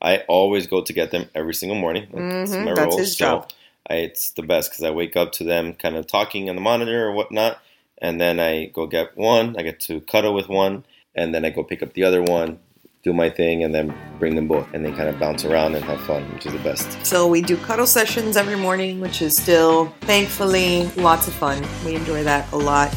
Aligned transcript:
I 0.00 0.18
always 0.28 0.66
go 0.66 0.82
to 0.82 0.92
get 0.92 1.10
them 1.10 1.28
every 1.34 1.54
single 1.54 1.78
morning. 1.78 2.04
It's 2.12 2.52
Mhm, 2.52 2.64
my 2.64 2.72
that's 2.72 2.86
role, 2.94 2.98
his 2.98 3.16
so 3.16 3.24
job. 3.24 3.52
I, 3.90 3.94
it's 3.96 4.30
the 4.30 4.42
best 4.42 4.70
because 4.70 4.84
I 4.84 4.90
wake 4.90 5.16
up 5.16 5.32
to 5.32 5.44
them 5.44 5.74
kind 5.74 5.96
of 5.96 6.06
talking 6.06 6.48
on 6.48 6.54
the 6.54 6.60
monitor 6.60 7.06
or 7.06 7.12
whatnot, 7.12 7.58
and 8.00 8.20
then 8.20 8.38
I 8.38 8.66
go 8.66 8.86
get 8.86 9.16
one. 9.16 9.56
I 9.58 9.62
get 9.62 9.80
to 9.80 10.00
cuddle 10.02 10.34
with 10.34 10.48
one, 10.48 10.84
and 11.14 11.34
then 11.34 11.44
I 11.44 11.50
go 11.50 11.64
pick 11.64 11.82
up 11.82 11.94
the 11.94 12.04
other 12.04 12.22
one, 12.22 12.58
do 13.02 13.12
my 13.12 13.30
thing, 13.30 13.64
and 13.64 13.74
then 13.74 13.94
bring 14.18 14.34
them 14.36 14.46
both, 14.46 14.66
and 14.72 14.84
they 14.84 14.92
kind 14.92 15.08
of 15.08 15.18
bounce 15.18 15.44
around 15.44 15.74
and 15.74 15.84
have 15.84 16.00
fun, 16.02 16.22
which 16.34 16.46
is 16.46 16.52
the 16.52 16.58
best. 16.60 17.04
So 17.04 17.26
we 17.26 17.40
do 17.40 17.56
cuddle 17.56 17.86
sessions 17.86 18.36
every 18.36 18.56
morning, 18.56 19.00
which 19.00 19.22
is 19.22 19.36
still, 19.36 19.86
thankfully, 20.02 20.86
lots 20.96 21.26
of 21.28 21.34
fun. 21.34 21.66
We 21.84 21.94
enjoy 21.94 22.24
that 22.24 22.50
a 22.52 22.56
lot. 22.56 22.94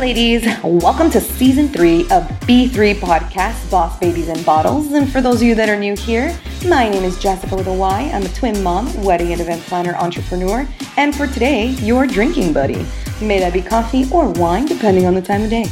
Ladies, 0.00 0.48
welcome 0.64 1.10
to 1.10 1.20
season 1.20 1.68
three 1.68 2.04
of 2.04 2.22
B3 2.48 2.94
Podcast 2.94 3.70
Boss 3.70 3.98
Babies 3.98 4.28
and 4.28 4.42
Bottles. 4.46 4.90
And 4.92 5.06
for 5.12 5.20
those 5.20 5.36
of 5.36 5.42
you 5.42 5.54
that 5.56 5.68
are 5.68 5.78
new 5.78 5.94
here, 5.94 6.34
my 6.66 6.88
name 6.88 7.04
is 7.04 7.18
Jessica 7.18 7.54
with 7.54 7.66
a 7.66 7.72
Y. 7.74 8.10
I'm 8.14 8.22
a 8.22 8.28
twin 8.30 8.62
mom, 8.62 8.90
wedding 9.02 9.30
and 9.32 9.42
event 9.42 9.60
planner, 9.64 9.94
entrepreneur, 9.96 10.66
and 10.96 11.14
for 11.14 11.26
today, 11.26 11.66
your 11.82 12.06
drinking 12.06 12.54
buddy. 12.54 12.86
May 13.20 13.40
that 13.40 13.52
be 13.52 13.60
coffee 13.60 14.06
or 14.10 14.30
wine, 14.30 14.64
depending 14.64 15.04
on 15.04 15.14
the 15.14 15.20
time 15.20 15.42
of 15.42 15.50
day. 15.50 15.66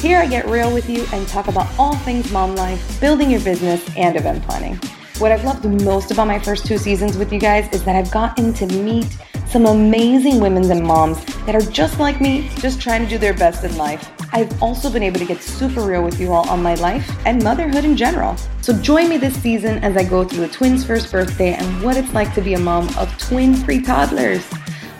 Here 0.00 0.18
I 0.18 0.26
get 0.26 0.48
real 0.48 0.74
with 0.74 0.90
you 0.90 1.06
and 1.12 1.28
talk 1.28 1.46
about 1.46 1.68
all 1.78 1.94
things 1.98 2.32
mom 2.32 2.56
life, 2.56 3.00
building 3.00 3.30
your 3.30 3.40
business, 3.42 3.88
and 3.96 4.16
event 4.16 4.42
planning. 4.42 4.80
What 5.18 5.30
I've 5.30 5.44
loved 5.44 5.64
most 5.84 6.10
about 6.10 6.26
my 6.26 6.40
first 6.40 6.66
two 6.66 6.76
seasons 6.76 7.16
with 7.16 7.32
you 7.32 7.38
guys 7.38 7.72
is 7.72 7.84
that 7.84 7.94
I've 7.94 8.10
gotten 8.10 8.52
to 8.54 8.66
meet 8.66 9.16
some 9.50 9.66
amazing 9.66 10.40
women 10.40 10.70
and 10.70 10.82
moms 10.82 11.24
that 11.44 11.56
are 11.56 11.70
just 11.72 11.98
like 11.98 12.20
me, 12.20 12.48
just 12.58 12.80
trying 12.80 13.02
to 13.02 13.08
do 13.08 13.18
their 13.18 13.34
best 13.34 13.64
in 13.64 13.76
life. 13.76 14.08
I've 14.32 14.62
also 14.62 14.88
been 14.88 15.02
able 15.02 15.18
to 15.18 15.24
get 15.24 15.42
super 15.42 15.80
real 15.80 16.04
with 16.04 16.20
you 16.20 16.32
all 16.32 16.48
on 16.48 16.62
my 16.62 16.74
life 16.76 17.10
and 17.26 17.42
motherhood 17.42 17.84
in 17.84 17.96
general. 17.96 18.36
So 18.60 18.72
join 18.80 19.08
me 19.08 19.16
this 19.16 19.34
season 19.42 19.82
as 19.82 19.96
I 19.96 20.04
go 20.04 20.22
through 20.22 20.46
the 20.46 20.52
twins' 20.52 20.84
first 20.84 21.10
birthday 21.10 21.54
and 21.54 21.82
what 21.82 21.96
it's 21.96 22.14
like 22.14 22.32
to 22.34 22.40
be 22.40 22.54
a 22.54 22.60
mom 22.60 22.88
of 22.96 23.16
twin 23.18 23.56
free 23.56 23.82
toddlers. 23.82 24.46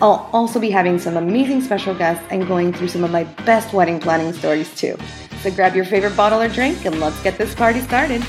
I'll 0.01 0.29
also 0.33 0.59
be 0.59 0.69
having 0.69 0.99
some 0.99 1.15
amazing 1.15 1.61
special 1.61 1.93
guests 1.93 2.25
and 2.29 2.45
going 2.45 2.73
through 2.73 2.89
some 2.89 3.05
of 3.05 3.11
my 3.11 3.23
best 3.45 3.73
wedding 3.73 4.01
planning 4.01 4.33
stories 4.33 4.75
too. 4.75 4.97
So 5.43 5.51
grab 5.51 5.75
your 5.75 5.85
favorite 5.85 6.17
bottle 6.17 6.41
or 6.41 6.49
drink 6.49 6.85
and 6.85 6.99
let's 6.99 7.21
get 7.23 7.37
this 7.37 7.55
party 7.55 7.79
started. 7.79 8.21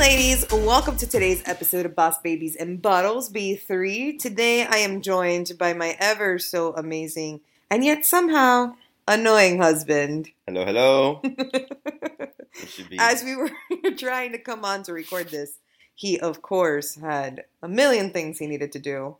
Ladies, 0.00 0.46
welcome 0.50 0.96
to 0.96 1.06
today's 1.06 1.42
episode 1.44 1.84
of 1.84 1.94
Boss 1.94 2.18
Babies 2.20 2.56
and 2.56 2.80
Bottles 2.80 3.30
B3. 3.30 4.18
Today 4.18 4.64
I 4.64 4.76
am 4.76 5.02
joined 5.02 5.52
by 5.58 5.74
my 5.74 5.94
ever 6.00 6.38
so 6.38 6.72
amazing 6.72 7.42
and 7.70 7.84
yet 7.84 8.06
somehow 8.06 8.76
annoying 9.06 9.58
husband. 9.58 10.30
Hello, 10.46 10.64
hello. 10.64 11.20
Be- 11.22 12.96
As 12.98 13.22
we 13.22 13.36
were 13.36 13.50
trying 13.98 14.32
to 14.32 14.38
come 14.38 14.64
on 14.64 14.84
to 14.84 14.94
record 14.94 15.28
this, 15.28 15.58
he, 15.94 16.18
of 16.18 16.40
course, 16.40 16.94
had 16.94 17.44
a 17.62 17.68
million 17.68 18.10
things 18.10 18.38
he 18.38 18.46
needed 18.46 18.72
to 18.72 18.78
do 18.78 19.18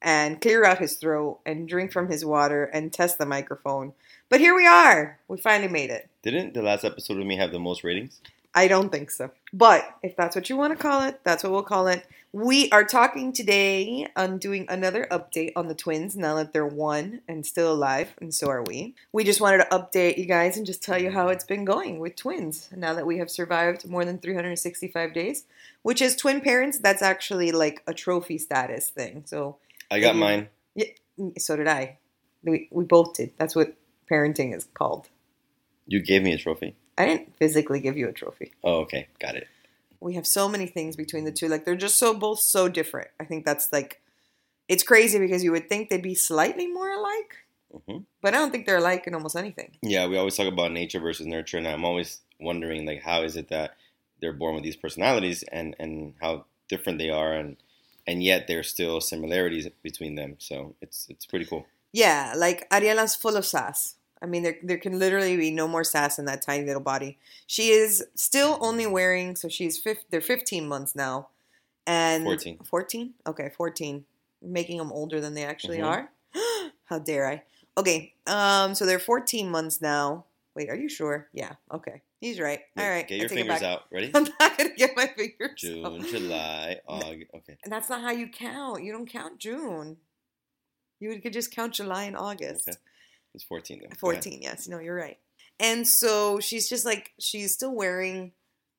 and 0.00 0.40
clear 0.40 0.64
out 0.64 0.78
his 0.78 0.94
throat 0.94 1.40
and 1.44 1.68
drink 1.68 1.92
from 1.92 2.08
his 2.08 2.24
water 2.24 2.66
and 2.66 2.92
test 2.92 3.18
the 3.18 3.26
microphone. 3.26 3.94
But 4.28 4.38
here 4.38 4.54
we 4.54 4.64
are. 4.64 5.18
We 5.26 5.38
finally 5.38 5.72
made 5.72 5.90
it. 5.90 6.08
Didn't 6.22 6.54
the 6.54 6.62
last 6.62 6.84
episode 6.84 7.18
with 7.18 7.26
me 7.26 7.36
have 7.36 7.50
the 7.50 7.58
most 7.58 7.82
ratings? 7.82 8.20
I 8.54 8.68
don't 8.68 8.90
think 8.90 9.10
so. 9.10 9.30
But 9.52 9.84
if 10.02 10.16
that's 10.16 10.34
what 10.34 10.50
you 10.50 10.56
want 10.56 10.76
to 10.76 10.82
call 10.82 11.02
it, 11.02 11.20
that's 11.22 11.44
what 11.44 11.52
we'll 11.52 11.62
call 11.62 11.86
it. 11.86 12.06
We 12.32 12.70
are 12.70 12.84
talking 12.84 13.32
today 13.32 14.06
on 14.14 14.38
doing 14.38 14.66
another 14.68 15.06
update 15.10 15.52
on 15.56 15.66
the 15.66 15.74
twins 15.74 16.16
now 16.16 16.36
that 16.36 16.52
they're 16.52 16.66
one 16.66 17.22
and 17.26 17.44
still 17.44 17.72
alive, 17.72 18.14
and 18.20 18.32
so 18.32 18.48
are 18.48 18.62
we. 18.62 18.94
We 19.12 19.24
just 19.24 19.40
wanted 19.40 19.58
to 19.58 19.76
update 19.76 20.18
you 20.18 20.26
guys 20.26 20.56
and 20.56 20.64
just 20.64 20.82
tell 20.82 21.00
you 21.00 21.10
how 21.10 21.28
it's 21.28 21.44
been 21.44 21.64
going 21.64 21.98
with 21.98 22.14
twins 22.14 22.68
now 22.74 22.94
that 22.94 23.06
we 23.06 23.18
have 23.18 23.30
survived 23.30 23.88
more 23.88 24.04
than 24.04 24.18
365 24.18 25.12
days, 25.12 25.44
which 25.82 26.00
is 26.00 26.14
twin 26.14 26.40
parents, 26.40 26.78
that's 26.78 27.02
actually 27.02 27.50
like 27.50 27.82
a 27.88 27.94
trophy 27.94 28.38
status 28.38 28.90
thing. 28.90 29.24
So, 29.26 29.56
I 29.90 29.98
got 29.98 30.14
mine. 30.14 30.48
Mm, 31.18 31.40
so 31.40 31.56
did 31.56 31.68
I. 31.68 31.98
We, 32.42 32.68
we 32.70 32.84
both 32.84 33.14
did. 33.14 33.32
That's 33.36 33.54
what 33.54 33.74
parenting 34.10 34.54
is 34.54 34.68
called. 34.72 35.08
You 35.86 36.00
gave 36.00 36.22
me 36.22 36.32
a 36.32 36.38
trophy. 36.38 36.76
I 36.98 37.06
didn't 37.06 37.36
physically 37.36 37.80
give 37.80 37.96
you 37.96 38.08
a 38.08 38.12
trophy. 38.12 38.52
Oh, 38.62 38.80
okay, 38.80 39.08
got 39.20 39.34
it. 39.36 39.48
we 40.00 40.14
have 40.14 40.26
so 40.26 40.48
many 40.48 40.66
things 40.66 40.96
between 40.96 41.24
the 41.24 41.32
two. 41.32 41.48
Like 41.48 41.64
they're 41.64 41.76
just 41.76 41.98
so 41.98 42.14
both 42.14 42.40
so 42.40 42.68
different. 42.68 43.08
I 43.18 43.24
think 43.24 43.44
that's 43.44 43.72
like 43.72 44.00
it's 44.68 44.82
crazy 44.82 45.18
because 45.18 45.42
you 45.44 45.52
would 45.52 45.68
think 45.68 45.88
they'd 45.90 46.02
be 46.02 46.14
slightly 46.14 46.66
more 46.66 46.90
alike, 46.90 47.36
hmm 47.86 47.98
but 48.22 48.34
I 48.34 48.38
don't 48.38 48.50
think 48.50 48.66
they're 48.66 48.76
alike 48.76 49.06
in 49.06 49.14
almost 49.14 49.36
anything. 49.36 49.76
Yeah, 49.82 50.06
we 50.06 50.18
always 50.18 50.36
talk 50.36 50.46
about 50.46 50.72
nature 50.72 51.00
versus 51.00 51.26
nurture, 51.26 51.58
and 51.58 51.66
I'm 51.66 51.84
always 51.84 52.20
wondering 52.38 52.84
like 52.86 53.02
how 53.02 53.22
is 53.22 53.36
it 53.36 53.48
that 53.48 53.76
they're 54.20 54.32
born 54.34 54.54
with 54.54 54.64
these 54.64 54.76
personalities 54.76 55.42
and 55.44 55.74
and 55.78 56.14
how 56.20 56.44
different 56.68 56.98
they 56.98 57.10
are, 57.10 57.32
and 57.32 57.56
and 58.06 58.22
yet 58.22 58.46
there's 58.46 58.68
still 58.68 59.00
similarities 59.00 59.66
between 59.82 60.14
them. 60.16 60.36
So 60.38 60.74
it's 60.82 61.06
it's 61.08 61.24
pretty 61.26 61.46
cool. 61.46 61.66
Yeah, 61.92 62.34
like 62.36 62.68
Ariela's 62.70 63.16
full 63.16 63.36
of 63.36 63.44
sass. 63.46 63.96
I 64.22 64.26
mean, 64.26 64.42
there 64.42 64.56
there 64.62 64.78
can 64.78 64.98
literally 64.98 65.36
be 65.36 65.50
no 65.50 65.66
more 65.66 65.84
sass 65.84 66.18
in 66.18 66.26
that 66.26 66.42
tiny 66.42 66.64
little 66.66 66.82
body. 66.82 67.18
She 67.46 67.70
is 67.70 68.04
still 68.14 68.58
only 68.60 68.86
wearing, 68.86 69.34
so 69.36 69.48
she's 69.48 69.78
fif- 69.78 70.04
they're 70.10 70.20
15 70.20 70.68
months 70.68 70.94
now, 70.94 71.28
and 71.86 72.24
14. 72.24 72.58
14. 72.64 73.14
Okay, 73.26 73.50
14, 73.56 74.04
making 74.42 74.78
them 74.78 74.92
older 74.92 75.20
than 75.20 75.34
they 75.34 75.44
actually 75.44 75.78
Mhm. 75.78 75.86
are. 75.86 76.10
How 76.84 76.98
dare 76.98 77.26
I? 77.28 77.42
Okay, 77.78 78.12
um, 78.26 78.74
so 78.74 78.84
they're 78.84 78.98
14 78.98 79.48
months 79.50 79.80
now. 79.80 80.26
Wait, 80.54 80.68
are 80.68 80.76
you 80.76 80.88
sure? 80.88 81.28
Yeah. 81.32 81.54
Okay, 81.72 82.02
he's 82.20 82.38
right. 82.40 82.60
All 82.76 82.86
right, 82.88 83.06
get 83.08 83.20
your 83.20 83.28
fingers 83.30 83.62
out. 83.62 83.84
Ready? 83.90 84.10
I'm 84.14 84.24
not 84.38 84.58
gonna 84.58 84.74
get 84.76 84.96
my 84.96 85.06
fingers. 85.06 85.52
June, 85.60 85.86
out. 85.86 86.06
July, 86.08 86.80
August. 86.86 87.30
Okay, 87.36 87.56
And 87.64 87.72
that's 87.72 87.88
not 87.88 88.02
how 88.02 88.10
you 88.10 88.28
count. 88.28 88.82
You 88.82 88.92
don't 88.92 89.08
count 89.08 89.38
June. 89.38 89.96
You 90.98 91.18
could 91.22 91.32
just 91.32 91.50
count 91.52 91.72
July 91.74 92.04
and 92.04 92.16
August. 92.16 92.68
Okay. 92.68 92.78
It's 93.34 93.44
14 93.44 93.78
though. 93.78 93.82
Go 93.82 93.86
ahead. 93.86 93.98
14, 94.24 94.42
yes. 94.42 94.68
No, 94.68 94.78
you're 94.78 94.94
right. 94.94 95.18
And 95.58 95.86
so 95.86 96.40
she's 96.40 96.68
just 96.68 96.84
like, 96.84 97.12
she's 97.18 97.52
still 97.52 97.74
wearing 97.74 98.32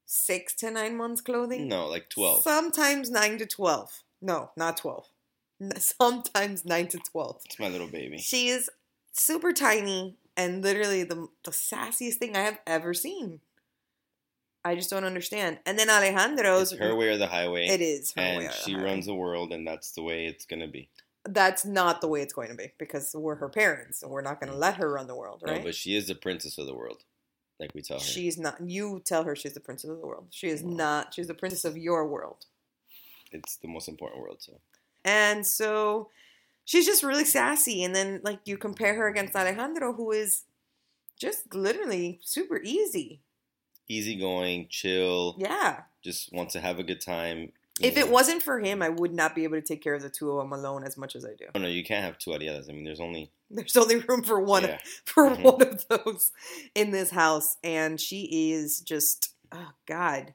six 0.06 0.54
to 0.56 0.72
nine 0.72 0.98
months 0.98 1.22
clothing. 1.22 1.68
No, 1.68 1.88
like 1.88 2.10
12. 2.10 2.44
Sometimes 2.44 3.10
nine 3.10 3.38
to 3.38 3.46
12. 3.46 4.04
No, 4.22 4.52
not 4.58 4.78
12. 4.78 5.06
Sometimes 5.78 6.66
nine 6.66 6.88
to 6.88 6.98
12. 6.98 7.42
It's 7.46 7.60
my 7.60 7.70
little 7.70 7.88
baby. 7.88 8.18
She 8.18 8.48
is 8.50 8.70
super 9.14 9.54
tiny 9.54 10.16
and 10.36 10.64
literally 10.64 11.04
the, 11.04 11.28
the 11.44 11.52
sassiest 11.52 12.16
thing 12.16 12.36
I 12.36 12.42
have 12.42 12.60
ever 12.66 12.94
seen. 12.94 13.42
I 14.64 14.76
just 14.76 14.90
don't 14.90 15.04
understand. 15.04 15.60
And 15.66 15.78
then 15.78 15.90
Alejandro's. 15.90 16.72
It's 16.72 16.82
her 16.82 16.96
way 16.96 17.10
or 17.10 17.18
the 17.18 17.28
highway. 17.28 17.66
It 17.68 17.82
is 17.82 18.12
her 18.14 18.22
way 18.22 18.36
and 18.38 18.46
the 18.48 18.52
she 18.52 18.74
highway. 18.74 18.84
runs 18.84 19.06
the 19.08 19.16
world, 19.16 19.54
and 19.54 19.66
that's 19.68 19.92
the 19.94 20.04
way 20.04 20.28
it's 20.28 20.46
gonna 20.46 20.68
be. 20.68 20.88
That's 21.26 21.66
not 21.66 22.02
the 22.02 22.08
way 22.08 22.22
it's 22.22 22.34
going 22.34 22.50
to 22.50 22.56
be 22.56 22.72
because 22.80 23.14
we're 23.14 23.36
her 23.36 23.50
parents 23.50 24.02
and 24.02 24.12
we're 24.12 24.22
not 24.22 24.40
going 24.40 24.52
to 24.52 24.58
mm. 24.58 24.62
let 24.62 24.76
her 24.76 24.92
run 24.92 25.08
the 25.08 25.16
world, 25.16 25.44
right? 25.46 25.58
No, 25.58 25.64
but 25.64 25.76
she 25.76 25.96
is 25.96 26.08
the 26.08 26.16
princess 26.16 26.58
of 26.58 26.66
the 26.66 26.74
world, 26.74 27.04
like 27.60 27.72
we 27.76 27.82
tell 27.82 28.00
her. 28.00 28.04
She's 28.04 28.38
not. 28.38 28.58
You 28.60 29.02
tell 29.06 29.24
her 29.24 29.36
she's 29.36 29.54
the 29.54 29.60
princess 29.60 29.90
of 29.90 30.00
the 30.00 30.08
world. 30.08 30.28
She 30.32 30.48
is 30.48 30.64
not. 30.64 31.14
She's 31.14 31.28
the 31.28 31.36
princess 31.36 31.64
of 31.66 31.78
your 31.78 32.08
world. 32.08 32.46
it's 33.32 33.56
the 33.58 33.68
most 33.68 33.88
important 33.88 34.22
world. 34.22 34.38
So 34.42 34.60
And 35.06 35.46
so 35.46 36.10
she's 36.66 36.86
just 36.86 37.04
really 37.04 37.26
sassy. 37.26 37.84
And 37.84 37.96
then, 37.96 38.22
like, 38.24 38.40
you 38.46 38.58
compare 38.58 38.96
her 38.96 39.08
against 39.08 39.36
Alejandro, 39.36 39.94
who 39.94 40.12
is 40.12 40.44
just 41.20 41.54
literally 41.54 42.20
super 42.24 42.60
easy. 42.64 43.22
easygoing, 43.88 44.68
chill, 44.70 45.36
Yeah. 45.38 45.84
just 46.02 46.32
wants 46.32 46.54
to 46.54 46.62
have 46.62 46.80
a 46.80 46.84
good 46.84 47.02
time. 47.02 47.52
If 47.80 47.98
it 47.98 48.10
wasn't 48.10 48.44
for 48.44 48.60
him, 48.60 48.82
I 48.82 48.90
would 48.90 49.14
not 49.14 49.34
be 49.34 49.44
able 49.44 49.56
to 49.56 49.62
take 49.66 49.82
care 49.82 49.96
of 49.96 50.02
the 50.02 50.10
two 50.10 50.30
of 50.32 50.38
them 50.44 50.52
alone 50.54 50.84
as 50.84 50.98
much 50.98 51.16
as 51.16 51.26
I 51.26 51.34
do. 51.38 51.46
Oh 51.56 51.60
no, 51.60 51.68
you 51.68 51.84
can't 51.84 52.04
have 52.06 52.18
two 52.18 52.32
Arielas. 52.32 52.70
I 52.70 52.74
mean, 52.74 52.84
there's 52.84 53.00
only 53.00 53.32
There's 53.50 53.76
only 53.76 53.98
room 53.98 54.24
for 54.24 54.40
one 54.40 54.64
Yeah. 54.64 54.78
for 55.06 55.30
Mhm. 55.30 55.44
one 55.44 55.62
of 55.68 55.88
those 55.88 56.32
in 56.76 56.92
this 56.92 57.10
house, 57.12 57.58
and 57.64 58.00
she 58.00 58.52
is 58.54 58.80
just 58.82 59.34
oh 59.52 59.72
god. 59.86 60.34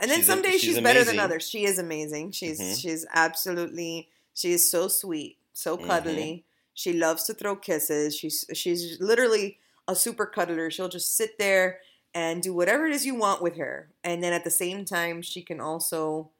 And 0.00 0.10
then 0.10 0.18
She's 0.18 0.26
some 0.26 0.42
days 0.42 0.60
she's 0.60 0.74
she's, 0.74 0.80
better 0.80 1.04
than 1.04 1.20
others. 1.20 1.48
She 1.48 1.64
is 1.64 1.78
amazing. 1.78 2.32
She's 2.32 2.60
Mhm. 2.60 2.80
she's 2.80 3.06
absolutely 3.14 4.08
she 4.34 4.52
is 4.52 4.68
so 4.68 4.88
sweet, 4.88 5.38
so 5.52 5.76
cuddly. 5.76 6.44
She 6.72 6.92
loves 6.92 7.22
to 7.24 7.34
throw 7.34 7.54
kisses. 7.54 8.16
She's 8.16 8.44
she's 8.52 8.98
literally 9.00 9.58
a 9.86 9.94
super 9.94 10.26
cuddler. 10.26 10.70
She'll 10.70 10.88
just 10.88 11.14
sit 11.16 11.38
there 11.38 11.78
and 12.12 12.42
do 12.42 12.52
whatever 12.54 12.86
it 12.86 12.92
is 12.94 13.04
you 13.06 13.14
want 13.14 13.42
with 13.42 13.56
her, 13.56 13.90
and 14.02 14.22
then 14.24 14.32
at 14.32 14.42
the 14.44 14.50
same 14.50 14.84
time 14.84 15.22
she 15.22 15.42
can 15.42 15.60
also 15.60 16.30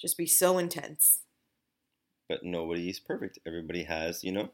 just 0.00 0.16
be 0.16 0.26
so 0.26 0.58
intense. 0.58 1.20
but 2.28 2.42
nobody's 2.44 2.98
perfect. 2.98 3.38
Everybody 3.46 3.84
has, 3.84 4.24
you 4.24 4.32
know, 4.32 4.50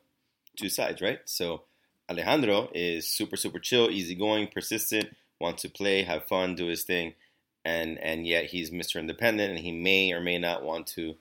two 0.56 0.68
sides, 0.68 1.00
right? 1.00 1.20
So 1.24 1.62
Alejandro 2.10 2.68
is 2.74 3.06
super, 3.08 3.36
super 3.36 3.58
chill, 3.58 3.90
easygoing, 3.90 4.48
persistent, 4.48 5.16
wants 5.40 5.62
to 5.62 5.70
play, 5.70 6.02
have 6.02 6.26
fun, 6.28 6.54
do 6.54 6.66
his 6.66 6.84
thing, 6.84 7.14
and 7.64 7.98
and 7.98 8.26
yet 8.26 8.46
he's 8.46 8.70
Mr. 8.70 9.00
Independent, 9.00 9.50
and 9.50 9.58
he 9.60 9.72
may 9.72 10.12
or 10.12 10.20
may 10.20 10.38
not 10.38 10.62
want 10.62 10.86
to 10.88 11.14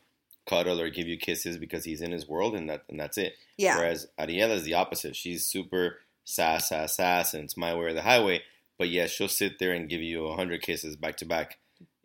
cuddle 0.45 0.81
or 0.81 0.89
give 0.89 1.07
you 1.07 1.17
kisses 1.17 1.57
because 1.57 1.85
he's 1.85 2.01
in 2.01 2.11
his 2.11 2.27
world, 2.27 2.55
and 2.55 2.69
that 2.69 2.83
and 2.89 2.99
that's 2.99 3.17
it. 3.17 3.35
Yeah. 3.57 3.77
Whereas 3.77 4.07
Ariela 4.19 4.51
is 4.55 4.63
the 4.63 4.73
opposite. 4.73 5.15
She's 5.15 5.45
super 5.45 5.99
sass, 6.25 6.69
sass, 6.69 6.95
sass, 6.97 7.33
and 7.33 7.45
it's 7.45 7.55
my 7.57 7.73
way 7.73 7.85
or 7.85 7.93
the 7.93 8.01
highway. 8.01 8.41
But 8.77 8.89
yeah, 8.89 9.05
she'll 9.07 9.27
sit 9.29 9.59
there 9.59 9.71
and 9.73 9.87
give 9.89 10.01
you 10.01 10.25
a 10.27 10.35
hundred 10.35 10.61
kisses 10.63 10.95
back 10.97 11.17
to 11.17 11.25
back. 11.25 11.57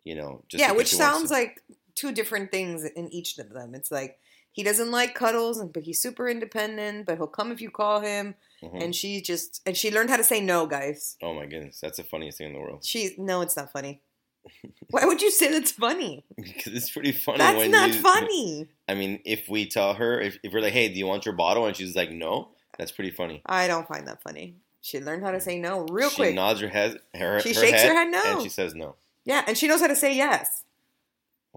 You 0.03 0.15
know, 0.15 0.43
just 0.47 0.61
yeah, 0.61 0.71
which 0.71 0.93
sounds 0.95 1.31
like 1.31 1.61
two 1.97 2.11
different 2.13 2.51
things 2.51 2.85
in 2.85 3.11
each 3.13 3.37
of 3.39 3.49
them. 3.49 3.75
It's 3.75 3.91
like 3.91 4.17
he 4.53 4.63
doesn't 4.63 4.91
like 4.91 5.13
cuddles, 5.15 5.61
but 5.73 5.83
he's 5.83 6.01
super 6.01 6.29
independent. 6.29 7.05
But 7.05 7.17
he'll 7.17 7.27
come 7.27 7.51
if 7.51 7.59
you 7.61 7.69
call 7.69 7.99
him. 7.99 8.35
Mhm. 8.63 8.83
And 8.83 8.95
she 8.95 9.21
just 9.21 9.61
and 9.65 9.75
she 9.75 9.91
learned 9.91 10.09
how 10.09 10.17
to 10.17 10.23
say 10.23 10.39
no, 10.41 10.65
guys. 10.65 11.17
oh 11.21 11.33
my 11.33 11.45
goodness, 11.45 11.79
that's 11.81 11.97
the 11.97 12.03
funniest 12.03 12.37
thing 12.37 12.47
in 12.47 12.53
the 12.53 12.59
world. 12.59 12.85
She 12.85 13.13
no, 13.17 13.41
it's 13.41 13.57
not 13.57 13.71
funny. 13.73 14.01
Why 14.91 15.03
would 15.05 15.21
you 15.21 15.29
say 15.29 15.51
that's 15.51 15.71
funny? 15.73 16.23
because 16.37 16.73
it's 16.73 16.89
pretty 16.89 17.11
funny. 17.11 17.39
That's 17.39 17.57
when 17.57 17.71
not 17.71 17.89
you, 17.93 17.99
funny. 18.01 18.67
I 18.87 18.93
mean, 18.95 19.19
if 19.25 19.49
we 19.49 19.67
tell 19.67 19.93
her, 19.95 20.21
if, 20.21 20.39
if 20.41 20.53
we're 20.53 20.61
like, 20.61 20.71
hey, 20.73 20.87
do 20.87 20.97
you 20.97 21.05
want 21.05 21.25
your 21.25 21.35
bottle? 21.35 21.65
And 21.65 21.75
she's 21.75 21.95
like, 21.97 22.11
no, 22.11 22.49
that's 22.77 22.91
pretty 22.93 23.11
funny. 23.11 23.41
I 23.45 23.67
don't 23.67 23.87
find 23.87 24.07
that 24.07 24.23
funny. 24.23 24.55
She 24.81 25.01
learned 25.01 25.23
how 25.23 25.31
to 25.31 25.41
say 25.41 25.59
no 25.59 25.85
real 25.89 26.09
she 26.09 26.15
quick. 26.15 26.35
nods 26.35 26.61
her 26.61 26.69
head, 26.69 26.99
her, 27.13 27.41
She 27.41 27.49
her 27.49 27.55
shakes 27.61 27.81
head, 27.81 27.89
her 27.89 27.93
head 27.95 28.07
no. 28.09 28.21
and 28.25 28.41
she 28.41 28.47
says 28.49 28.73
no. 28.73 28.95
yeah, 29.25 29.43
and 29.47 29.57
she 29.57 29.67
knows 29.67 29.81
how 29.81 29.87
to 29.87 29.95
say 29.97 30.15
yes. 30.15 30.63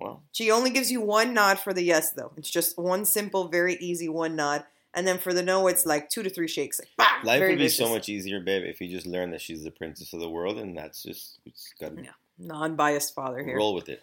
Wow. 0.01 0.21
She 0.33 0.51
only 0.51 0.71
gives 0.71 0.91
you 0.91 1.01
one 1.01 1.35
nod 1.35 1.59
for 1.59 1.73
the 1.73 1.83
yes, 1.83 2.13
though. 2.13 2.33
It's 2.37 2.51
just 2.51 2.79
one 2.79 3.05
simple, 3.05 3.49
very 3.49 3.75
easy 3.77 4.09
one 4.09 4.37
nod. 4.37 4.65
And 4.95 5.07
then 5.07 5.19
for 5.19 5.33
the 5.33 5.43
no, 5.43 5.69
it's 5.69 5.87
like 5.87 6.09
two 6.09 6.23
to 6.23 6.31
three 6.31 6.49
shakes. 6.49 6.81
Like, 6.81 6.89
bah, 6.99 7.21
Life 7.23 7.43
would 7.49 7.59
be 7.59 7.69
so 7.69 7.89
much 7.89 8.09
easier, 8.09 8.41
babe, 8.41 8.65
if 8.65 8.81
you 8.81 8.89
just 8.89 9.07
learn 9.07 9.31
that 9.31 9.41
she's 9.41 9.63
the 9.63 9.71
princess 9.71 10.13
of 10.13 10.21
the 10.21 10.29
world, 10.31 10.59
and 10.59 10.77
that's 10.77 11.03
just 11.03 11.39
it's 11.47 11.73
gotta 11.81 12.03
Yeah. 12.03 12.11
non-biased 12.39 13.15
father 13.15 13.45
here. 13.45 13.57
roll 13.57 13.75
with 13.75 13.89
it. 13.89 14.03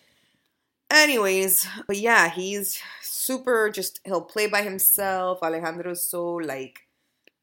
Anyways, 0.90 1.68
but 1.88 1.98
yeah, 1.98 2.30
he's 2.30 2.80
super. 3.02 3.70
Just 3.70 4.00
he'll 4.06 4.22
play 4.22 4.48
by 4.48 4.62
himself. 4.62 5.40
Alejandro's 5.44 6.08
so 6.08 6.36
like, 6.36 6.80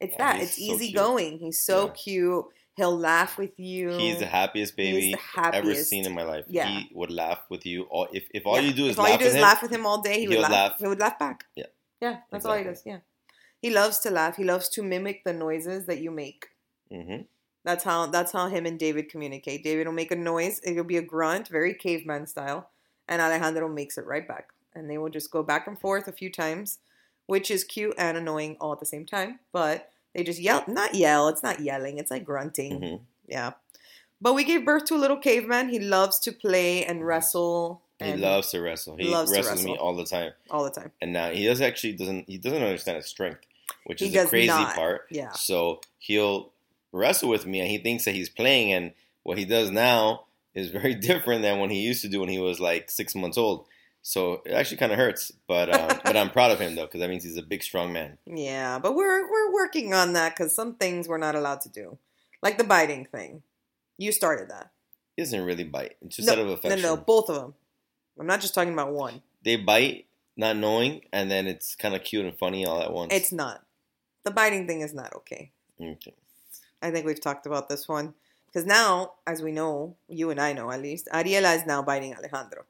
it's 0.01 0.13
Yeah, 0.19 0.33
that. 0.33 0.43
It's 0.43 0.57
so 0.57 0.63
easy 0.63 0.87
cute. 0.87 0.95
going. 0.97 1.39
He's 1.39 1.63
so 1.63 1.87
Yeah. 1.87 1.93
cute. 1.93 2.45
He'll 2.77 2.97
laugh 2.97 3.39
with 3.39 3.59
you. 3.59 3.97
He's 3.97 4.19
the 4.19 4.27
happiest 4.27 4.77
baby 4.77 5.13
the 5.13 5.55
ever 5.55 5.75
seen 5.75 6.07
in 6.07 6.13
my 6.13 6.25
life. 6.25 6.45
Yeah. 6.49 6.67
He 6.69 6.91
would 6.93 7.11
laugh 7.11 7.39
with 7.49 7.65
you. 7.65 7.83
All 7.85 8.09
if, 8.13 8.25
if 8.35 8.45
all 8.47 8.57
Yeah. 8.57 8.63
you 8.63 8.73
do 8.73 8.87
is 8.87 8.93
if 8.93 8.99
all 8.99 9.05
laugh 9.05 9.13
you 9.13 9.19
do 9.19 9.25
with 9.25 9.31
is 9.31 9.37
him, 9.37 9.43
laugh 9.43 9.63
with 9.63 9.71
him 9.71 9.87
all 9.87 10.03
day, 10.03 10.15
he 10.15 10.21
he 10.23 10.29
would 10.29 10.39
laugh. 10.41 10.51
laugh. 10.51 10.73
He 10.81 10.87
would 10.89 10.99
laugh 10.99 11.19
back. 11.19 11.45
Yeah. 11.55 11.67
yeah, 12.01 12.17
that's 12.31 12.45
all 12.45 12.57
he 12.57 12.65
does. 12.65 12.83
Yeah, 12.85 12.99
he 13.63 13.71
loves 13.71 13.99
to 14.01 14.11
laugh. 14.11 14.37
He 14.37 14.45
loves 14.45 14.69
to 14.71 14.83
mimic 14.83 15.23
the 15.25 15.33
noises 15.33 15.87
that 15.87 16.01
you 16.01 16.11
make. 16.11 16.47
hmm 16.91 17.23
That's 17.65 17.85
how 17.85 18.07
that's 18.07 18.33
how 18.33 18.49
him 18.49 18.67
and 18.67 18.79
David 18.79 19.09
communicate. 19.09 19.63
David 19.63 19.87
will 19.87 19.95
make 19.95 20.11
a 20.11 20.17
noise. 20.17 20.61
It'll 20.65 20.83
be 20.85 20.97
a 20.97 21.03
grunt, 21.03 21.49
very 21.49 21.75
caveman 21.75 22.27
style, 22.27 22.71
and 23.09 23.23
Alejandro 23.23 23.69
makes 23.69 23.97
it 23.99 24.05
right 24.05 24.27
back. 24.27 24.49
And 24.75 24.91
they 24.91 24.99
will 24.99 25.11
just 25.11 25.31
go 25.31 25.45
back 25.45 25.69
and 25.69 25.79
forth 25.79 26.09
a 26.09 26.13
few 26.13 26.29
times, 26.33 26.81
which 27.27 27.53
is 27.53 27.63
cute 27.63 27.95
and 27.97 28.17
annoying 28.19 28.57
all 28.61 28.73
at 28.73 28.81
the 28.81 28.87
same 28.87 29.07
time. 29.07 29.39
But 29.53 29.93
they 30.15 30.23
just 30.25 30.41
yell, 30.41 30.65
not 30.69 30.95
yell. 30.95 31.29
It's 31.29 31.43
not 31.43 31.61
yelling. 31.61 31.99
It's 31.99 32.11
like 32.11 32.25
grunting. 32.25 32.81
hmm 32.81 32.97
Yeah. 33.27 33.53
But 34.21 34.35
we 34.35 34.45
gave 34.45 34.65
birth 34.65 34.85
to 34.87 34.95
a 34.95 34.97
little 34.97 35.19
caveman. 35.19 35.69
He 35.69 35.79
loves 35.81 36.19
to 36.21 36.33
play 36.33 36.85
and 36.85 37.07
wrestle. 37.07 37.83
He 38.01 38.15
loves 38.17 38.51
to 38.51 38.61
wrestle. 38.61 38.97
He 38.97 39.05
loves 39.05 39.31
wrestles 39.31 39.65
me 39.65 39.77
all 39.77 39.95
the 39.95 40.05
time. 40.05 40.33
all 40.51 40.65
the 40.65 40.71
time. 40.71 40.93
And 41.01 41.13
now 41.13 41.31
he 41.31 41.47
does 41.47 41.61
actually 41.61 41.93
doesn't 41.95 42.29
he 42.29 42.39
doesn't 42.39 42.63
understand 42.63 42.97
his 42.97 43.07
strength, 43.07 43.41
which 43.85 44.01
He 44.01 44.07
is 44.07 44.13
the 44.13 44.27
crazy 44.27 44.49
not. 44.49 44.75
part. 44.75 45.07
Yeah. 45.11 45.33
So 45.33 45.81
he'll 45.99 46.53
wrestle 46.93 47.29
with 47.29 47.47
me, 47.47 47.61
and 47.61 47.69
he 47.69 47.79
thinks 47.79 48.05
that 48.05 48.15
he's 48.15 48.29
playing, 48.29 48.73
and 48.73 48.93
what 49.23 49.39
he 49.39 49.45
does 49.45 49.71
now 49.71 50.25
is 50.55 50.69
very 50.71 50.95
different 51.11 51.43
than 51.43 51.59
what 51.59 51.71
he 51.71 51.81
used 51.81 52.03
to 52.03 52.09
do 52.09 52.21
when 52.21 52.29
he 52.29 52.39
was 52.39 52.61
like 52.61 52.91
six 52.91 53.15
months 53.15 53.39
old. 53.39 53.67
So 54.07 54.43
it 54.45 54.53
actually 54.53 54.77
kind 54.77 54.93
of 54.93 54.99
hurts, 54.99 55.33
but 55.49 55.71
uh, 55.71 55.99
but 56.05 56.15
I'm 56.15 56.29
proud 56.29 56.51
of 56.51 56.61
him 56.61 56.75
though 56.75 56.85
because 56.85 57.01
that 57.01 57.09
means 57.09 57.25
he's 57.25 57.39
a 57.39 57.43
big, 57.43 57.63
strong 57.63 57.91
man. 57.91 58.19
Yeah, 58.27 58.79
but 58.79 58.95
we're 58.95 59.29
we're 59.31 59.51
working 59.51 59.95
on 59.95 60.13
that 60.13 60.37
because 60.37 60.55
some 60.55 60.75
things 60.75 61.09
we're 61.09 61.17
not 61.17 61.35
allowed 61.35 61.63
to 61.63 61.71
do, 61.71 61.97
like 62.43 62.59
the 62.59 62.65
biting 62.65 63.07
thing. 63.07 63.43
You 63.97 64.13
started 64.13 64.51
that. 64.51 64.73
He 65.17 65.23
doesn't 65.23 65.43
really 65.43 65.65
bite; 65.65 65.97
it's 66.03 66.17
just 66.17 66.29
no, 66.29 66.35
out 66.35 66.39
of 66.39 66.49
affection. 66.49 66.83
no, 66.83 66.97
no, 66.97 67.01
both 67.01 67.31
of 67.31 67.37
them. 67.37 67.55
I'm 68.21 68.27
not 68.27 68.43
just 68.43 68.55
talking 68.55 68.75
about 68.75 68.93
one. 68.93 69.23
They 69.43 69.57
bite, 69.57 70.05
not 70.37 70.59
knowing, 70.59 71.01
and 71.11 71.31
then 71.31 71.47
it's 71.47 71.75
kind 71.75 71.95
of 71.95 72.05
cute 72.05 72.27
and 72.27 72.37
funny 72.37 72.67
all 72.67 72.83
at 72.83 72.93
once. 72.93 73.11
It's 73.11 73.33
not. 73.33 73.65
The 74.25 74.31
biting 74.31 74.67
thing 74.67 74.83
is 74.83 74.93
not 74.93 75.15
okay. 75.17 75.51
Okay. 75.81 76.13
I 76.83 76.91
think 76.91 77.07
we've 77.07 77.21
talked 77.21 77.47
about 77.47 77.71
this 77.71 77.89
one 77.89 78.13
because 78.47 78.67
now, 78.67 79.15
as 79.27 79.41
we 79.41 79.51
know, 79.51 79.97
you 80.09 80.29
and 80.29 80.39
I 80.39 80.53
know 80.53 80.71
at 80.71 80.83
least, 80.83 81.09
Ariela 81.11 81.57
is 81.57 81.65
now 81.65 81.81
biting 81.81 82.15
Alejandro. 82.15 82.65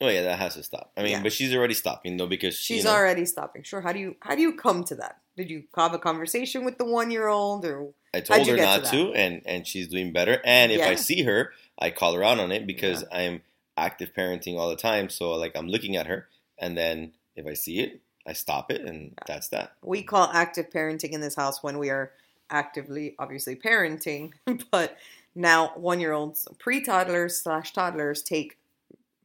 Oh 0.00 0.08
yeah, 0.08 0.22
that 0.22 0.38
has 0.38 0.54
to 0.54 0.62
stop. 0.62 0.92
I 0.96 1.02
mean, 1.02 1.12
Yeah. 1.12 1.22
but 1.22 1.32
she's 1.32 1.54
already 1.54 1.74
stopping 1.74 2.16
though 2.16 2.26
because 2.26 2.56
She's 2.56 2.78
you 2.78 2.84
know, 2.84 2.96
already 2.96 3.24
stopping. 3.24 3.62
Sure. 3.62 3.80
How 3.80 3.92
do 3.92 4.00
you 4.00 4.16
how 4.20 4.34
do 4.34 4.42
you 4.42 4.54
come 4.54 4.84
to 4.84 4.94
that? 4.96 5.18
Did 5.36 5.50
you 5.50 5.64
have 5.76 5.94
a 5.94 5.98
conversation 5.98 6.64
with 6.64 6.78
the 6.78 6.84
one 6.84 7.10
year 7.10 7.28
old 7.28 7.64
or 7.64 7.90
I 8.14 8.20
told 8.20 8.46
her 8.48 8.56
not 8.56 8.84
to 8.86 8.90
to, 8.90 9.12
and 9.14 9.42
and 9.46 9.66
she's 9.66 9.88
doing 9.88 10.12
better. 10.12 10.40
And 10.44 10.72
if 10.72 10.82
I 10.82 10.96
see 10.96 11.22
her, 11.22 11.52
I 11.78 11.90
call 11.90 12.14
her 12.14 12.24
out 12.24 12.38
on 12.40 12.52
it 12.52 12.66
because 12.66 13.04
I'm 13.12 13.42
active 13.76 14.12
parenting 14.12 14.58
all 14.58 14.68
the 14.68 14.76
time. 14.76 15.08
So 15.08 15.32
like 15.32 15.52
I'm 15.56 15.68
looking 15.68 15.96
at 15.96 16.06
her, 16.06 16.28
and 16.58 16.76
then 16.76 17.12
if 17.36 17.46
I 17.46 17.54
see 17.54 17.80
it, 17.80 18.00
I 18.26 18.34
stop 18.34 18.70
it, 18.70 18.82
and 18.82 19.14
that's 19.26 19.48
that. 19.48 19.72
we 19.82 20.02
call 20.02 20.28
active 20.32 20.68
parenting 20.70 21.10
in 21.12 21.20
this 21.20 21.36
house 21.36 21.62
when 21.62 21.78
we 21.78 21.90
are 21.90 22.12
actively 22.50 23.14
obviously 23.18 23.56
parenting 23.56 24.32
but 24.70 24.98
now 25.34 25.72
one 25.74 26.00
year 26.00 26.12
olds 26.12 26.46
pre-toddlers 26.58 27.40
slash 27.40 27.72
toddlers 27.72 28.22
take 28.22 28.58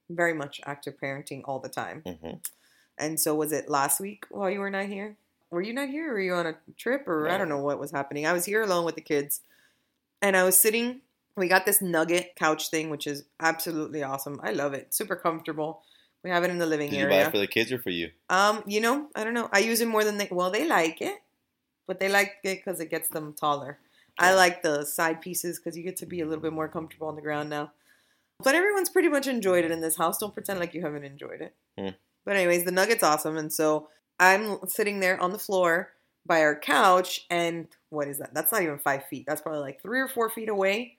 very 0.09 0.33
much 0.33 0.61
active 0.65 0.95
parenting 1.01 1.41
all 1.45 1.59
the 1.59 1.69
time 1.69 2.03
hmm 2.05 2.35
and 2.99 3.19
so 3.19 3.35
was 3.35 3.51
it 3.51 3.69
last 3.69 3.99
week 3.99 4.25
while 4.29 4.49
you 4.49 4.59
were 4.59 4.71
not 4.71 4.87
here 4.87 5.15
were 5.51 5.61
you 5.61 5.73
not 5.73 5.89
here 5.89 6.09
or 6.09 6.13
were 6.13 6.19
you 6.19 6.33
on 6.33 6.47
a 6.47 6.55
trip 6.77 7.07
or 7.07 7.29
i 7.29 7.37
don't 7.37 7.49
know 7.49 7.61
what 7.61 7.79
was 7.79 7.91
happening 7.91 8.25
i 8.25 8.33
was 8.33 8.45
here 8.45 8.61
alone 8.63 8.85
with 8.85 8.95
the 8.95 9.01
kids 9.01 9.41
and 10.21 10.35
i 10.35 10.43
was 10.43 10.57
sitting 10.57 11.01
we 11.35 11.47
got 11.47 11.65
this 11.65 11.81
nugget 11.81 12.35
couch 12.35 12.69
thing 12.69 12.89
which 12.89 13.05
is 13.05 13.25
absolutely 13.39 14.01
awesome 14.01 14.39
i 14.43 14.51
love 14.51 14.73
it 14.73 14.93
super 14.93 15.15
comfortable 15.15 15.81
we 16.23 16.29
have 16.29 16.43
it 16.43 16.49
in 16.49 16.57
the 16.57 16.65
living 16.65 16.89
Did 16.89 16.97
you 16.97 17.03
area 17.03 17.15
buy 17.15 17.27
it 17.27 17.31
for 17.31 17.37
the 17.37 17.47
kids 17.47 17.71
or 17.71 17.79
for 17.79 17.89
you? 17.89 18.09
um, 18.29 18.63
you 18.65 18.81
know, 18.81 19.07
I 19.15 19.23
don't 19.23 19.33
know. 19.33 19.49
I 19.53 19.59
use 19.59 19.79
it 19.79 19.87
more 19.87 20.03
than 20.03 20.17
they. 20.17 20.27
Well, 20.29 20.51
they 20.51 20.67
like 20.67 21.01
it, 21.01 21.15
but 21.85 21.99
they 21.99 22.09
like 22.09 22.33
it 22.43 22.57
because 22.57 22.79
it 22.79 22.89
gets 22.89 23.07
them 23.07 23.33
taller. 23.33 23.79
I 24.19 24.33
like 24.33 24.63
the 24.63 24.83
side 24.83 25.21
pieces 25.21 25.59
because 25.59 25.77
you 25.77 25.83
get 25.83 25.95
to 25.97 26.05
be 26.05 26.21
a 26.21 26.25
little 26.25 26.41
bit 26.41 26.51
more 26.51 26.67
comfortable 26.67 27.07
on 27.07 27.15
the 27.15 27.21
ground 27.21 27.49
now. 27.49 27.71
But 28.43 28.55
everyone's 28.55 28.89
pretty 28.89 29.09
much 29.09 29.27
enjoyed 29.27 29.65
it 29.65 29.71
in 29.71 29.81
this 29.81 29.97
house. 29.97 30.17
Don't 30.17 30.33
pretend 30.33 30.59
like 30.59 30.73
you 30.73 30.81
haven't 30.81 31.03
enjoyed 31.03 31.41
it. 31.41 31.55
Hmm. 31.77 31.89
But 32.25 32.35
anyways, 32.35 32.65
the 32.65 32.71
nugget's 32.71 33.03
awesome, 33.03 33.37
and 33.37 33.51
so 33.51 33.87
I'm 34.19 34.59
sitting 34.67 34.99
there 34.99 35.21
on 35.21 35.31
the 35.31 35.39
floor 35.39 35.93
by 36.25 36.41
our 36.41 36.59
couch, 36.59 37.25
and 37.29 37.67
what 37.89 38.07
is 38.07 38.17
that? 38.17 38.33
That's 38.33 38.51
not 38.51 38.61
even 38.61 38.79
five 38.79 39.05
feet. 39.05 39.25
That's 39.25 39.41
probably 39.41 39.61
like 39.61 39.81
three 39.81 40.01
or 40.01 40.09
four 40.09 40.29
feet 40.29 40.49
away, 40.49 40.97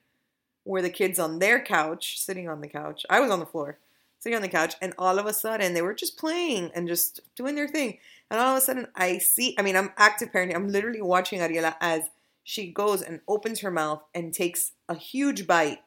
where 0.64 0.82
the 0.82 0.90
kids 0.90 1.18
on 1.18 1.38
their 1.38 1.62
couch, 1.62 2.18
sitting 2.18 2.48
on 2.48 2.60
the 2.60 2.68
couch. 2.68 3.04
I 3.10 3.20
was 3.20 3.30
on 3.30 3.40
the 3.40 3.46
floor 3.46 3.78
sitting 4.18 4.36
on 4.36 4.42
the 4.42 4.48
couch, 4.48 4.74
and 4.82 4.94
all 4.98 5.18
of 5.18 5.26
a 5.26 5.32
sudden 5.32 5.74
they 5.74 5.82
were 5.82 5.94
just 5.94 6.18
playing 6.18 6.70
and 6.74 6.88
just 6.88 7.20
doing 7.36 7.54
their 7.54 7.68
thing. 7.68 7.98
And 8.30 8.40
all 8.40 8.56
of 8.56 8.58
a 8.58 8.64
sudden 8.64 8.88
I 8.94 9.18
see, 9.18 9.54
I 9.58 9.62
mean, 9.62 9.76
I'm 9.76 9.92
active 9.96 10.32
parenting. 10.32 10.54
I'm 10.54 10.68
literally 10.68 11.02
watching 11.02 11.40
Ariela 11.40 11.76
as 11.80 12.02
she 12.44 12.72
goes 12.72 13.02
and 13.02 13.20
opens 13.28 13.60
her 13.60 13.70
mouth 13.70 14.02
and 14.14 14.32
takes 14.32 14.72
a 14.88 14.94
huge 14.94 15.46
bite 15.46 15.80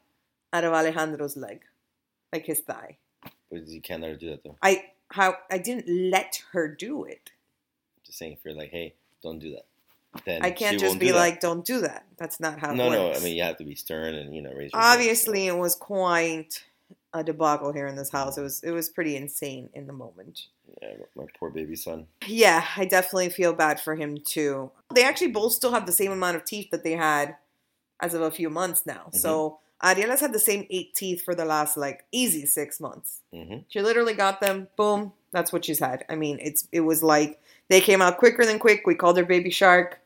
out 0.54 0.64
of 0.64 0.74
Alejandro's 0.74 1.38
leg, 1.38 1.62
like 2.32 2.46
his 2.46 2.60
thigh. 2.60 2.98
But 3.52 3.68
you 3.68 3.82
can't 3.82 4.02
let 4.02 4.12
her 4.12 4.18
do 4.18 4.30
that 4.30 4.44
though. 4.44 4.58
I 4.62 4.86
how 5.10 5.36
I 5.50 5.58
didn't 5.58 5.88
let 6.12 6.44
her 6.54 6.68
do 6.68 7.04
it. 7.04 7.32
Just 8.06 8.18
saying, 8.18 8.34
if 8.34 8.40
you're 8.44 8.54
like, 8.54 8.72
hey, 8.72 8.94
don't 9.22 9.40
do 9.40 9.52
that, 9.52 9.66
then 10.26 10.44
I 10.44 10.52
can't 10.52 10.80
just 10.80 11.00
be 11.00 11.08
do 11.08 11.16
like, 11.16 11.40
"Don't 11.40 11.66
do 11.66 11.82
that." 11.82 12.06
That's 12.18 12.40
not 12.40 12.60
how 12.60 12.74
no, 12.74 12.88
it 12.88 12.92
no. 12.92 13.14
I 13.14 13.20
mean, 13.20 13.36
you 13.36 13.44
have 13.44 13.58
to 13.58 13.64
be 13.64 13.76
stern 13.76 14.16
and 14.16 14.36
you 14.36 14.42
know 14.42 14.52
raise. 14.54 14.72
Your 14.74 14.82
obviously 14.82 15.48
it 15.48 15.58
was 15.58 15.76
quite 15.76 16.64
a 17.14 17.24
debacle 17.24 17.72
here 17.72 17.88
in 17.88 17.96
this 17.96 18.10
house. 18.10 18.38
It 18.38 18.42
was 18.42 18.62
it 18.64 18.72
was 18.72 18.90
pretty 18.90 19.16
insane 19.16 19.70
in 19.74 19.88
the 19.88 19.94
moment. 19.94 20.48
Yeah, 20.82 20.94
my 21.16 21.26
poor 21.40 21.50
baby 21.50 21.76
son. 21.76 22.08
Yeah, 22.28 22.66
I 22.76 22.86
definitely 22.86 23.30
feel 23.30 23.54
bad 23.54 23.80
for 23.80 23.96
him 23.96 24.18
too. 24.18 24.72
They 24.94 25.04
actually 25.04 25.32
both 25.32 25.54
still 25.54 25.72
have 25.72 25.86
the 25.86 25.92
same 25.92 26.12
amount 26.12 26.36
of 26.36 26.46
teeth 26.46 26.72
that 26.72 26.84
they 26.84 26.94
had 26.94 27.38
as 28.02 28.14
of 28.14 28.22
a 28.22 28.32
few 28.32 28.50
months 28.50 28.86
now. 28.86 29.04
Mm-hmm. 29.08 29.18
So 29.18 29.60
Ariela's 29.84 30.20
had 30.22 30.34
the 30.34 30.40
same 30.40 30.68
eight 30.70 30.94
teeth 30.94 31.24
for 31.24 31.34
the 31.34 31.46
last 31.46 31.76
like 31.78 32.06
easy 32.12 32.46
six 32.46 32.80
months. 32.80 33.22
hmm 33.34 33.58
She 33.70 33.82
literally 33.82 34.14
got 34.14 34.40
them. 34.42 34.68
Boom. 34.78 35.14
That's 35.32 35.52
what 35.54 35.66
she's 35.66 35.80
had. 35.80 36.04
I 36.10 36.16
mean, 36.16 36.40
it's 36.42 36.68
it 36.72 36.82
was 36.82 37.02
like 37.02 37.40
they 37.70 37.82
came 37.82 38.02
out 38.02 38.18
quicker 38.18 38.46
than 38.46 38.60
quick. 38.60 38.86
We 38.86 38.96
called 38.96 39.18
her 39.18 39.26
Baby 39.26 39.50
Shark, 39.50 40.00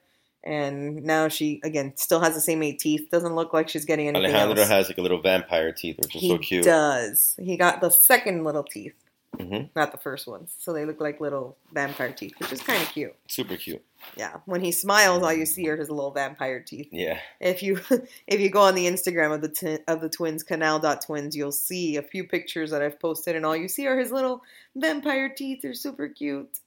and 0.43 1.03
now 1.03 1.27
she 1.29 1.59
again 1.63 1.93
still 1.97 2.19
has 2.21 2.35
the 2.35 2.41
same 2.41 2.61
eight 2.63 2.79
teeth. 2.79 3.09
Doesn't 3.11 3.35
look 3.35 3.51
like 3.53 3.67
she's 3.69 3.85
getting 3.85 4.07
anything 4.07 4.25
Alejandro 4.35 4.61
else. 4.61 4.69
has 4.69 4.87
like 4.87 4.97
a 4.99 5.01
little 5.01 5.21
vampire 5.21 5.71
teeth, 5.71 5.97
which 5.99 6.15
is 6.15 6.21
he 6.21 6.29
so 6.29 6.37
cute. 6.37 6.63
He 6.63 6.69
does. 6.69 7.35
He 7.39 7.57
got 7.57 7.81
the 7.81 7.89
second 7.89 8.43
little 8.43 8.63
teeth, 8.63 8.93
hmm 9.39 9.63
not 9.75 9.91
the 9.91 9.97
first 9.97 10.27
ones. 10.27 10.53
So 10.59 10.71
they 10.73 10.85
look 10.85 11.01
like 11.01 11.19
little 11.19 11.57
vampire 11.73 12.11
teeth, 12.11 12.35
which 12.39 12.53
is 12.53 12.61
kind 12.61 12.81
of 12.81 12.87
cute. 12.89 13.15
Super 13.27 13.57
cute. 13.57 13.83
Yeah, 14.15 14.37
when 14.45 14.61
he 14.61 14.71
smiles, 14.71 15.23
all 15.23 15.33
you 15.33 15.45
see 15.45 15.67
are 15.69 15.75
his 15.75 15.89
little 15.89 16.11
vampire 16.11 16.59
teeth. 16.61 16.89
Yeah. 16.91 17.19
If 17.39 17.61
you 17.61 17.81
if 18.27 18.39
you 18.39 18.49
go 18.49 18.61
on 18.61 18.75
the 18.75 18.85
Instagram 18.85 19.33
of 19.33 19.41
the 19.41 19.49
t- 19.49 19.83
of 19.87 20.01
the 20.01 20.09
twins 20.09 20.43
canal.twins, 20.43 21.35
you'll 21.35 21.51
see 21.51 21.97
a 21.97 22.01
few 22.01 22.23
pictures 22.23 22.71
that 22.71 22.81
I've 22.81 22.99
posted, 22.99 23.35
and 23.35 23.45
all 23.45 23.55
you 23.55 23.67
see 23.67 23.87
are 23.87 23.97
his 23.97 24.11
little 24.11 24.41
vampire 24.75 25.29
teeth. 25.29 25.61
They're 25.61 25.73
super 25.73 26.07
cute, 26.07 26.59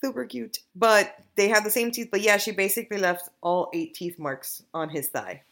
super 0.00 0.24
cute. 0.24 0.58
But 0.74 1.16
they 1.36 1.48
have 1.48 1.64
the 1.64 1.70
same 1.70 1.90
teeth. 1.90 2.08
But 2.10 2.22
yeah, 2.22 2.36
she 2.36 2.52
basically 2.52 2.98
left 2.98 3.28
all 3.42 3.70
eight 3.74 3.94
teeth 3.94 4.18
marks 4.18 4.62
on 4.72 4.88
his 4.88 5.08
thigh. 5.08 5.42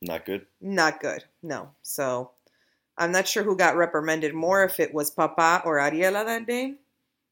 Not 0.00 0.26
good. 0.26 0.46
Not 0.60 1.00
good. 1.00 1.24
No. 1.42 1.70
So 1.82 2.30
I'm 2.98 3.12
not 3.12 3.28
sure 3.28 3.42
who 3.42 3.56
got 3.56 3.76
reprimanded 3.76 4.34
more, 4.34 4.64
if 4.64 4.80
it 4.80 4.92
was 4.92 5.10
Papa 5.10 5.62
or 5.64 5.78
Ariela 5.78 6.24
that 6.24 6.46
day, 6.46 6.74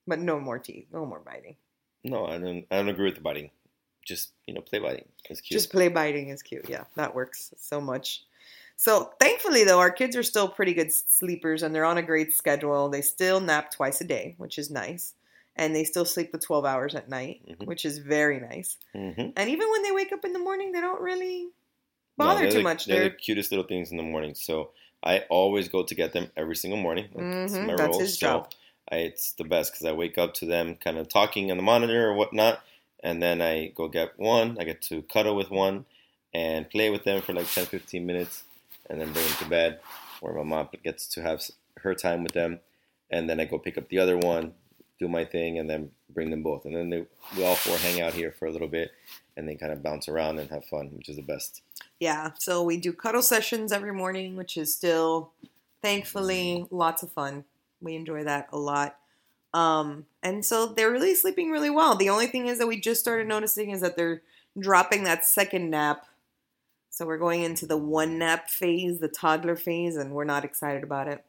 but 0.07 0.19
no 0.19 0.41
more 0.41 0.59
teeth, 0.59 0.87
no 0.93 1.05
more 1.05 1.21
biting. 1.21 1.57
No, 2.03 2.27
I 2.27 2.39
don't. 2.39 2.65
I 2.71 2.77
don't 2.77 2.89
agree 2.89 3.07
with 3.07 3.17
the 3.17 3.21
biting. 3.21 3.51
Just 4.05 4.31
you 4.47 4.55
know, 4.55 4.61
play 4.61 4.79
biting. 4.79 5.07
It's 5.29 5.41
cute. 5.41 5.57
Just 5.59 5.71
play 5.71 5.89
biting 5.89 6.29
is 6.29 6.43
cute. 6.43 6.69
Yeah, 6.69 6.85
that 6.97 7.15
works 7.15 7.53
so 7.59 7.81
much. 7.81 8.25
So 8.77 9.13
thankfully, 9.21 9.65
though, 9.65 9.79
our 9.79 9.91
kids 9.91 10.17
are 10.17 10.23
still 10.23 10.49
pretty 10.49 10.73
good 10.73 10.91
sleepers 10.93 11.63
and 11.63 11.75
they're 11.75 11.85
on 11.85 11.99
a 11.99 12.03
great 12.03 12.33
schedule. 12.35 12.89
They 12.89 13.03
still 13.03 13.39
nap 13.41 13.71
twice 13.73 14.01
a 14.01 14.05
day, 14.05 14.35
which 14.39 14.59
is 14.59 14.71
nice. 14.71 15.13
And 15.55 15.77
they 15.77 15.85
still 15.85 16.07
sleep 16.07 16.33
the 16.33 16.39
12 16.39 16.65
hours 16.65 16.95
at 16.95 17.09
night, 17.09 17.43
Mhm. 17.47 17.67
which 17.67 17.85
is 17.85 17.99
very 17.99 18.41
nice. 18.41 18.79
Mhm. 18.95 19.35
And 19.37 19.51
even 19.51 19.71
when 19.71 19.83
they 19.83 19.93
wake 19.93 20.13
up 20.13 20.25
in 20.25 20.33
the 20.33 20.39
morning, 20.39 20.73
they 20.73 20.81
don't 20.81 21.01
really 21.03 21.51
bother 22.17 22.41
they're 22.43 22.51
too 22.51 22.57
the- 22.59 22.63
much. 22.63 22.87
They're 22.87 23.01
They're, 23.01 23.09
the 23.11 23.17
cutest 23.17 23.51
little 23.53 23.67
things 23.67 23.91
in 23.91 23.99
the 23.99 24.03
morning. 24.03 24.35
So 24.35 24.71
I 25.03 25.21
always 25.29 25.69
go 25.69 25.83
to 25.83 25.95
get 25.95 26.15
them 26.15 26.31
every 26.37 26.57
single 26.57 26.81
morning. 26.81 27.11
That's 27.15 27.53
Mhm, 27.55 27.67
my 27.67 27.75
that's 27.77 27.91
role. 27.91 28.01
his 28.01 28.19
so 28.19 28.27
job. 28.27 28.53
I, 28.91 28.97
it's 28.97 29.33
the 29.33 29.45
best 29.45 29.73
because 29.73 29.85
I 29.87 29.93
wake 29.93 30.17
up 30.17 30.33
to 30.35 30.47
them 30.47 30.77
kind 30.77 30.97
of 30.97 31.09
talking 31.09 31.51
on 31.51 31.59
the 31.59 31.63
monitor 31.63 32.09
or 32.09 32.15
whatnot, 32.15 32.65
and 33.03 33.23
then 33.23 33.41
I 33.41 33.69
go 33.75 33.89
get 33.89 34.19
one. 34.19 34.57
I 34.61 34.65
get 34.65 34.83
to 34.83 35.03
cuddle 35.03 35.37
with 35.37 35.51
one 35.51 35.87
and 36.33 36.71
play 36.71 36.91
with 36.91 37.05
them 37.05 37.23
for 37.23 37.33
like 37.33 37.51
10, 37.51 37.67
15 37.67 38.07
minutes, 38.07 38.45
and 38.89 39.01
then 39.01 39.13
bring 39.13 39.25
them 39.27 39.37
to 39.39 39.49
bed, 39.49 39.81
where 40.21 40.35
my 40.35 40.43
mom 40.43 40.69
gets 40.85 41.09
to 41.09 41.23
have 41.23 41.43
her 41.79 41.95
time 41.95 42.23
with 42.23 42.33
them, 42.33 42.61
and 43.11 43.29
then 43.29 43.41
I 43.41 43.45
go 43.47 43.59
pick 43.59 43.77
up 43.77 43.89
the 43.89 43.99
other 43.99 44.17
one, 44.17 44.53
do 44.99 45.09
my 45.09 45.25
thing, 45.25 45.59
and 45.59 45.69
then 45.69 45.91
bring 46.09 46.31
them 46.31 46.43
both, 46.43 46.65
and 46.67 46.77
then 46.77 46.91
they, 46.91 47.05
we 47.37 47.45
all 47.45 47.57
four 47.57 47.77
hang 47.79 48.01
out 48.01 48.15
here 48.15 48.31
for 48.39 48.47
a 48.47 48.53
little 48.53 48.69
bit, 48.69 48.93
and 49.37 49.49
they 49.49 49.57
kind 49.57 49.73
of 49.73 49.83
bounce 49.83 50.09
around 50.09 50.39
and 50.39 50.51
have 50.51 50.65
fun, 50.67 50.91
which 50.97 51.09
is 51.09 51.17
the 51.17 51.23
best. 51.23 51.63
yeah, 51.99 52.31
so 52.39 52.63
we 52.63 52.77
do 52.77 52.93
cuddle 52.93 53.23
sessions 53.23 53.73
every 53.73 53.93
morning, 53.93 54.37
which 54.37 54.57
is 54.57 54.73
still, 54.75 55.33
thankfully, 55.83 56.67
lots 56.71 57.03
of 57.03 57.11
fun. 57.11 57.45
We 57.81 57.97
enjoy 57.97 58.25
that 58.25 58.49
a 58.53 58.59
lot. 58.59 59.00
Um, 59.53 60.07
and 60.23 60.45
so 60.45 60.67
they're 60.67 60.91
really 60.91 61.15
sleeping 61.15 61.51
really 61.51 61.71
well. 61.71 61.97
The 61.97 62.11
only 62.11 62.27
thing 62.27 62.47
is 62.47 62.59
that 62.59 62.67
we 62.67 62.81
just 62.81 63.01
started 63.01 63.27
noticing 63.27 63.71
is 63.71 63.81
that 63.81 63.97
they're 63.97 64.23
dropping 64.59 65.05
that 65.05 65.25
second 65.25 65.71
nap. 65.71 66.07
So 66.91 67.07
we're 67.07 67.19
going 67.19 67.43
into 67.43 67.67
the 67.67 67.77
one 67.77 68.19
nap 68.19 68.49
phase, 68.49 69.01
the 69.01 69.09
toddler 69.09 69.57
phase, 69.57 69.97
and 69.97 70.13
we're 70.13 70.25
not 70.25 70.45
excited 70.45 70.83
about 70.83 71.09
it. 71.09 71.25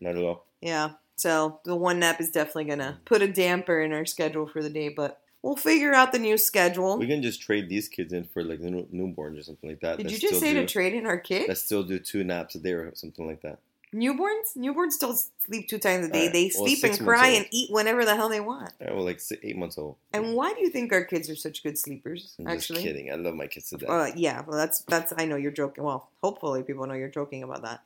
Not 0.00 0.16
at 0.16 0.22
all. 0.22 0.46
Yeah. 0.60 0.90
So 1.16 1.60
the 1.64 1.76
one 1.76 2.00
nap 2.00 2.20
is 2.20 2.30
definitely 2.30 2.64
gonna 2.64 3.00
put 3.04 3.22
a 3.22 3.28
damper 3.28 3.80
in 3.80 3.92
our 3.92 4.04
schedule 4.04 4.48
for 4.48 4.62
the 4.62 4.70
day, 4.70 4.88
but 4.88 5.20
we'll 5.42 5.56
figure 5.56 5.94
out 5.94 6.12
the 6.12 6.18
new 6.18 6.36
schedule. 6.36 6.98
We 6.98 7.06
can 7.06 7.22
just 7.22 7.40
trade 7.40 7.68
these 7.68 7.88
kids 7.88 8.12
in 8.12 8.24
for 8.24 8.42
like 8.42 8.60
new, 8.60 8.86
newborns 8.92 9.38
or 9.38 9.42
something 9.42 9.70
like 9.70 9.80
that. 9.80 9.98
Did 9.98 10.06
that 10.06 10.12
you 10.12 10.18
just 10.18 10.40
say 10.40 10.54
do, 10.54 10.60
to 10.60 10.66
trade 10.66 10.94
in 10.94 11.06
our 11.06 11.18
kid? 11.18 11.48
That 11.48 11.58
still 11.58 11.84
do 11.84 11.98
two 11.98 12.24
naps 12.24 12.56
a 12.56 12.58
day 12.58 12.72
or 12.72 12.92
something 12.94 13.26
like 13.26 13.42
that. 13.42 13.58
Newborns? 13.94 14.56
Newborns 14.56 14.98
don't 14.98 15.18
sleep 15.44 15.68
two 15.68 15.78
times 15.78 16.06
a 16.06 16.08
day. 16.08 16.20
Alright, 16.20 16.32
They 16.32 16.50
well, 16.54 16.66
sleep 16.66 16.84
and 16.84 16.98
cry 16.98 17.28
and 17.28 17.46
eat 17.50 17.70
whenever 17.70 18.04
the 18.04 18.16
hell 18.16 18.28
they 18.28 18.40
want. 18.40 18.72
Yeah, 18.80 18.92
well, 18.92 19.04
like 19.04 19.20
eight 19.42 19.56
months 19.56 19.76
old. 19.76 19.96
And 20.12 20.34
why 20.34 20.54
do 20.54 20.60
you 20.60 20.70
think 20.70 20.92
our 20.92 21.04
kids 21.04 21.28
are 21.28 21.36
such 21.36 21.62
good 21.62 21.78
sleepers? 21.78 22.34
I'm 22.38 22.48
actually, 22.48 22.76
just 22.76 22.86
kidding. 22.86 23.12
I 23.12 23.16
love 23.16 23.34
my 23.34 23.46
kids 23.46 23.68
to 23.70 23.78
death. 23.78 23.90
Uh, 23.90 24.10
yeah. 24.16 24.42
Well, 24.46 24.56
that's 24.56 24.80
that's. 24.82 25.12
I 25.18 25.26
know 25.26 25.36
you're 25.36 25.52
joking. 25.52 25.84
Well, 25.84 26.08
hopefully 26.22 26.62
people 26.62 26.86
know 26.86 26.94
you're 26.94 27.08
joking 27.08 27.42
about 27.42 27.62
that. 27.62 27.82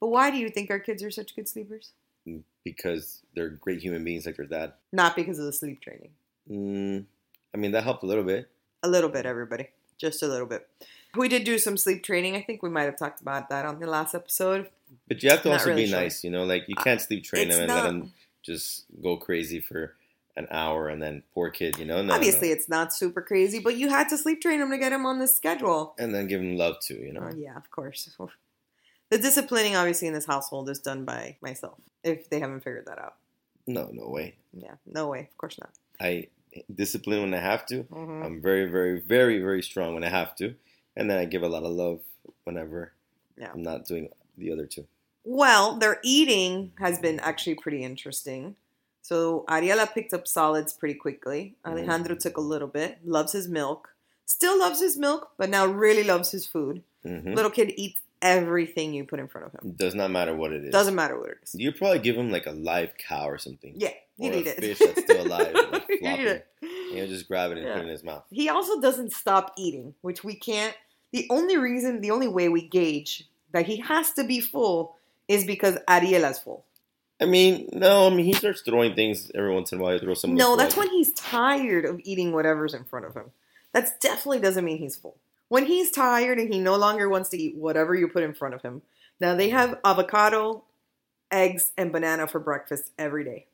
But 0.00 0.08
why 0.08 0.30
do 0.30 0.38
you 0.38 0.48
think 0.48 0.70
our 0.70 0.78
kids 0.78 1.02
are 1.02 1.10
such 1.10 1.36
good 1.36 1.46
sleepers? 1.46 1.92
because 2.64 3.22
they're 3.34 3.48
great 3.48 3.80
human 3.80 4.04
beings 4.04 4.26
like 4.26 4.36
their 4.36 4.46
dad. 4.46 4.72
Not 4.92 5.16
because 5.16 5.38
of 5.38 5.46
the 5.46 5.52
sleep 5.52 5.80
training. 5.80 6.10
Mm, 6.50 7.04
I 7.54 7.56
mean, 7.56 7.72
that 7.72 7.84
helped 7.84 8.02
a 8.02 8.06
little 8.06 8.24
bit. 8.24 8.48
A 8.82 8.88
little 8.88 9.10
bit, 9.10 9.26
everybody. 9.26 9.68
Just 9.98 10.22
a 10.22 10.26
little 10.26 10.46
bit. 10.46 10.66
We 11.16 11.28
did 11.28 11.44
do 11.44 11.58
some 11.58 11.76
sleep 11.76 12.02
training. 12.04 12.36
I 12.36 12.42
think 12.42 12.62
we 12.62 12.70
might 12.70 12.84
have 12.84 12.96
talked 12.96 13.20
about 13.20 13.48
that 13.48 13.64
on 13.64 13.80
the 13.80 13.86
last 13.86 14.14
episode. 14.14 14.68
But 15.08 15.22
you 15.22 15.30
have 15.30 15.42
to 15.42 15.48
Not 15.48 15.54
also 15.54 15.70
really 15.70 15.84
be 15.84 15.88
sure. 15.88 16.00
nice, 16.00 16.22
you 16.24 16.30
know? 16.30 16.44
Like, 16.44 16.64
you 16.68 16.74
can't 16.76 17.00
sleep 17.00 17.24
train 17.24 17.48
them 17.48 17.60
and 17.62 17.68
let 17.72 17.82
them 17.84 18.12
just 18.42 18.84
go 19.02 19.16
crazy 19.16 19.60
for 19.60 19.94
an 20.36 20.46
hour 20.50 20.88
and 20.88 21.02
then 21.02 21.22
poor 21.34 21.50
kid, 21.50 21.78
you 21.78 21.84
know? 21.84 22.00
No, 22.02 22.14
Obviously, 22.14 22.48
no. 22.48 22.54
it's 22.54 22.68
not 22.68 22.92
super 22.92 23.20
crazy, 23.22 23.58
but 23.58 23.76
you 23.76 23.88
had 23.88 24.08
to 24.08 24.16
sleep 24.18 24.40
train 24.40 24.60
them 24.60 24.70
to 24.70 24.78
get 24.78 24.92
him 24.92 25.04
on 25.06 25.18
the 25.18 25.26
schedule. 25.26 25.94
And 25.98 26.14
then 26.14 26.26
give 26.28 26.40
them 26.40 26.56
love 26.56 26.76
too, 26.80 26.94
you 26.94 27.12
know? 27.12 27.22
Uh, 27.22 27.32
yeah, 27.36 27.56
of 27.56 27.70
course. 27.70 28.08
The 29.10 29.18
disciplining, 29.18 29.74
obviously, 29.76 30.06
in 30.08 30.14
this 30.14 30.26
household 30.26 30.68
is 30.70 30.78
done 30.78 31.04
by 31.04 31.36
myself. 31.42 31.78
If 32.04 32.30
they 32.30 32.38
haven't 32.40 32.60
figured 32.60 32.86
that 32.86 32.98
out, 32.98 33.16
No, 33.66 33.90
no 33.92 34.08
way. 34.08 34.36
yeah, 34.52 34.74
no 34.86 35.08
way. 35.08 35.20
Of 35.30 35.36
course 35.36 35.58
not. 35.58 35.70
I 36.00 36.28
discipline 36.72 37.20
when 37.22 37.34
I 37.34 37.38
have 37.40 37.66
to. 37.66 37.84
Mhm. 37.84 38.24
I'm 38.24 38.40
very, 38.40 38.68
very, 38.70 39.00
very, 39.00 39.40
very 39.40 39.62
strong 39.62 39.94
when 39.94 40.02
I 40.04 40.08
have 40.08 40.34
to. 40.36 40.54
And 41.00 41.08
then 41.10 41.16
I 41.18 41.24
give 41.24 41.42
a 41.42 41.48
lot 41.48 41.62
of 41.64 41.72
love 41.72 42.00
whenever 42.44 42.92
Yeah. 43.38 43.50
I'm 43.54 43.62
not 43.62 43.86
doing 43.86 44.10
the 44.36 44.52
other 44.52 44.66
two. 44.66 44.86
Well, 45.24 45.76
their 45.78 45.98
eating 46.04 46.72
has 46.78 46.98
been 46.98 47.18
actually 47.20 47.54
pretty 47.54 47.82
interesting. 47.82 48.56
So 49.00 49.44
Ariela 49.48 49.90
picked 49.92 50.12
up 50.12 50.28
solids 50.28 50.74
pretty 50.74 50.94
quickly. 50.94 51.54
Alejandro 51.66 52.14
took 52.16 52.36
a 52.36 52.42
little 52.42 52.68
bit. 52.68 52.98
Loves 53.02 53.32
his 53.32 53.48
milk. 53.48 53.94
Still 54.26 54.58
loves 54.58 54.80
his 54.80 54.98
milk, 54.98 55.30
but 55.38 55.48
now 55.48 55.64
really 55.66 56.04
loves 56.04 56.30
his 56.32 56.46
food. 56.46 56.82
hmm 57.02 57.32
Little 57.32 57.50
kid 57.50 57.72
eats 57.76 58.00
everything 58.22 58.92
you 58.92 59.04
put 59.04 59.18
in 59.20 59.26
front 59.26 59.46
of 59.46 59.52
him. 59.54 59.72
Does 59.72 59.94
not 59.94 60.10
matter 60.10 60.34
what 60.36 60.52
it 60.52 60.64
is. 60.66 60.70
Doesn't 60.72 60.94
matter 60.94 61.18
what 61.18 61.30
it 61.30 61.38
is. 61.42 61.54
You 61.54 61.72
probably 61.72 62.00
give 62.00 62.16
him 62.16 62.30
like 62.30 62.46
a 62.46 62.52
live 62.52 62.92
cow 62.98 63.26
or 63.26 63.38
something. 63.38 63.72
Yeah, 63.76 63.94
you 64.18 64.30
need 64.30 64.46
a 64.46 64.50
it. 64.50 64.60
fish 64.60 64.78
that's 64.78 65.00
still 65.00 65.26
alive, 65.26 65.54
like, 65.72 65.86
flopping. 65.98 66.24
need. 66.24 66.42
And 66.90 66.98
he'll 66.98 67.06
just 67.08 67.26
grab 67.26 67.52
it 67.52 67.58
and 67.58 67.66
put 67.66 67.78
it 67.78 67.82
in 67.84 67.88
his 67.88 68.04
mouth. 68.04 68.24
He 68.30 68.50
also 68.50 68.80
doesn't 68.82 69.12
stop 69.14 69.54
eating, 69.56 69.94
which 70.02 70.22
we 70.22 70.34
can't. 70.34 70.76
The 71.12 71.26
only 71.30 71.56
reason, 71.56 72.00
the 72.00 72.10
only 72.10 72.28
way 72.28 72.48
we 72.48 72.66
gauge 72.66 73.24
that 73.52 73.66
he 73.66 73.78
has 73.78 74.12
to 74.12 74.24
be 74.24 74.40
full 74.40 74.96
is 75.28 75.44
because 75.44 75.76
Ariela's 75.88 76.38
full. 76.38 76.64
I 77.20 77.26
mean, 77.26 77.68
no, 77.72 78.06
I 78.06 78.10
mean 78.10 78.24
he 78.24 78.32
starts 78.32 78.62
throwing 78.62 78.94
things 78.94 79.30
every 79.34 79.52
once 79.52 79.72
in 79.72 79.78
a 79.78 79.82
while. 79.82 79.92
He 79.92 79.98
throws 79.98 80.20
some. 80.20 80.34
No, 80.34 80.56
that's 80.56 80.76
when 80.76 80.88
he's 80.88 81.12
tired 81.12 81.84
of 81.84 82.00
eating 82.04 82.32
whatever's 82.32 82.72
in 82.72 82.84
front 82.84 83.04
of 83.04 83.14
him. 83.14 83.30
That 83.72 84.00
definitely 84.00 84.40
doesn't 84.40 84.64
mean 84.64 84.78
he's 84.78 84.96
full. 84.96 85.16
When 85.48 85.66
he's 85.66 85.90
tired 85.90 86.38
and 86.38 86.52
he 86.52 86.60
no 86.60 86.76
longer 86.76 87.08
wants 87.08 87.28
to 87.30 87.38
eat 87.38 87.56
whatever 87.56 87.94
you 87.94 88.08
put 88.08 88.22
in 88.22 88.34
front 88.34 88.54
of 88.54 88.62
him. 88.62 88.82
Now 89.20 89.34
they 89.34 89.50
have 89.50 89.78
avocado, 89.84 90.64
eggs, 91.30 91.72
and 91.76 91.92
banana 91.92 92.26
for 92.26 92.40
breakfast 92.40 92.90
every 92.98 93.24
day. 93.24 93.46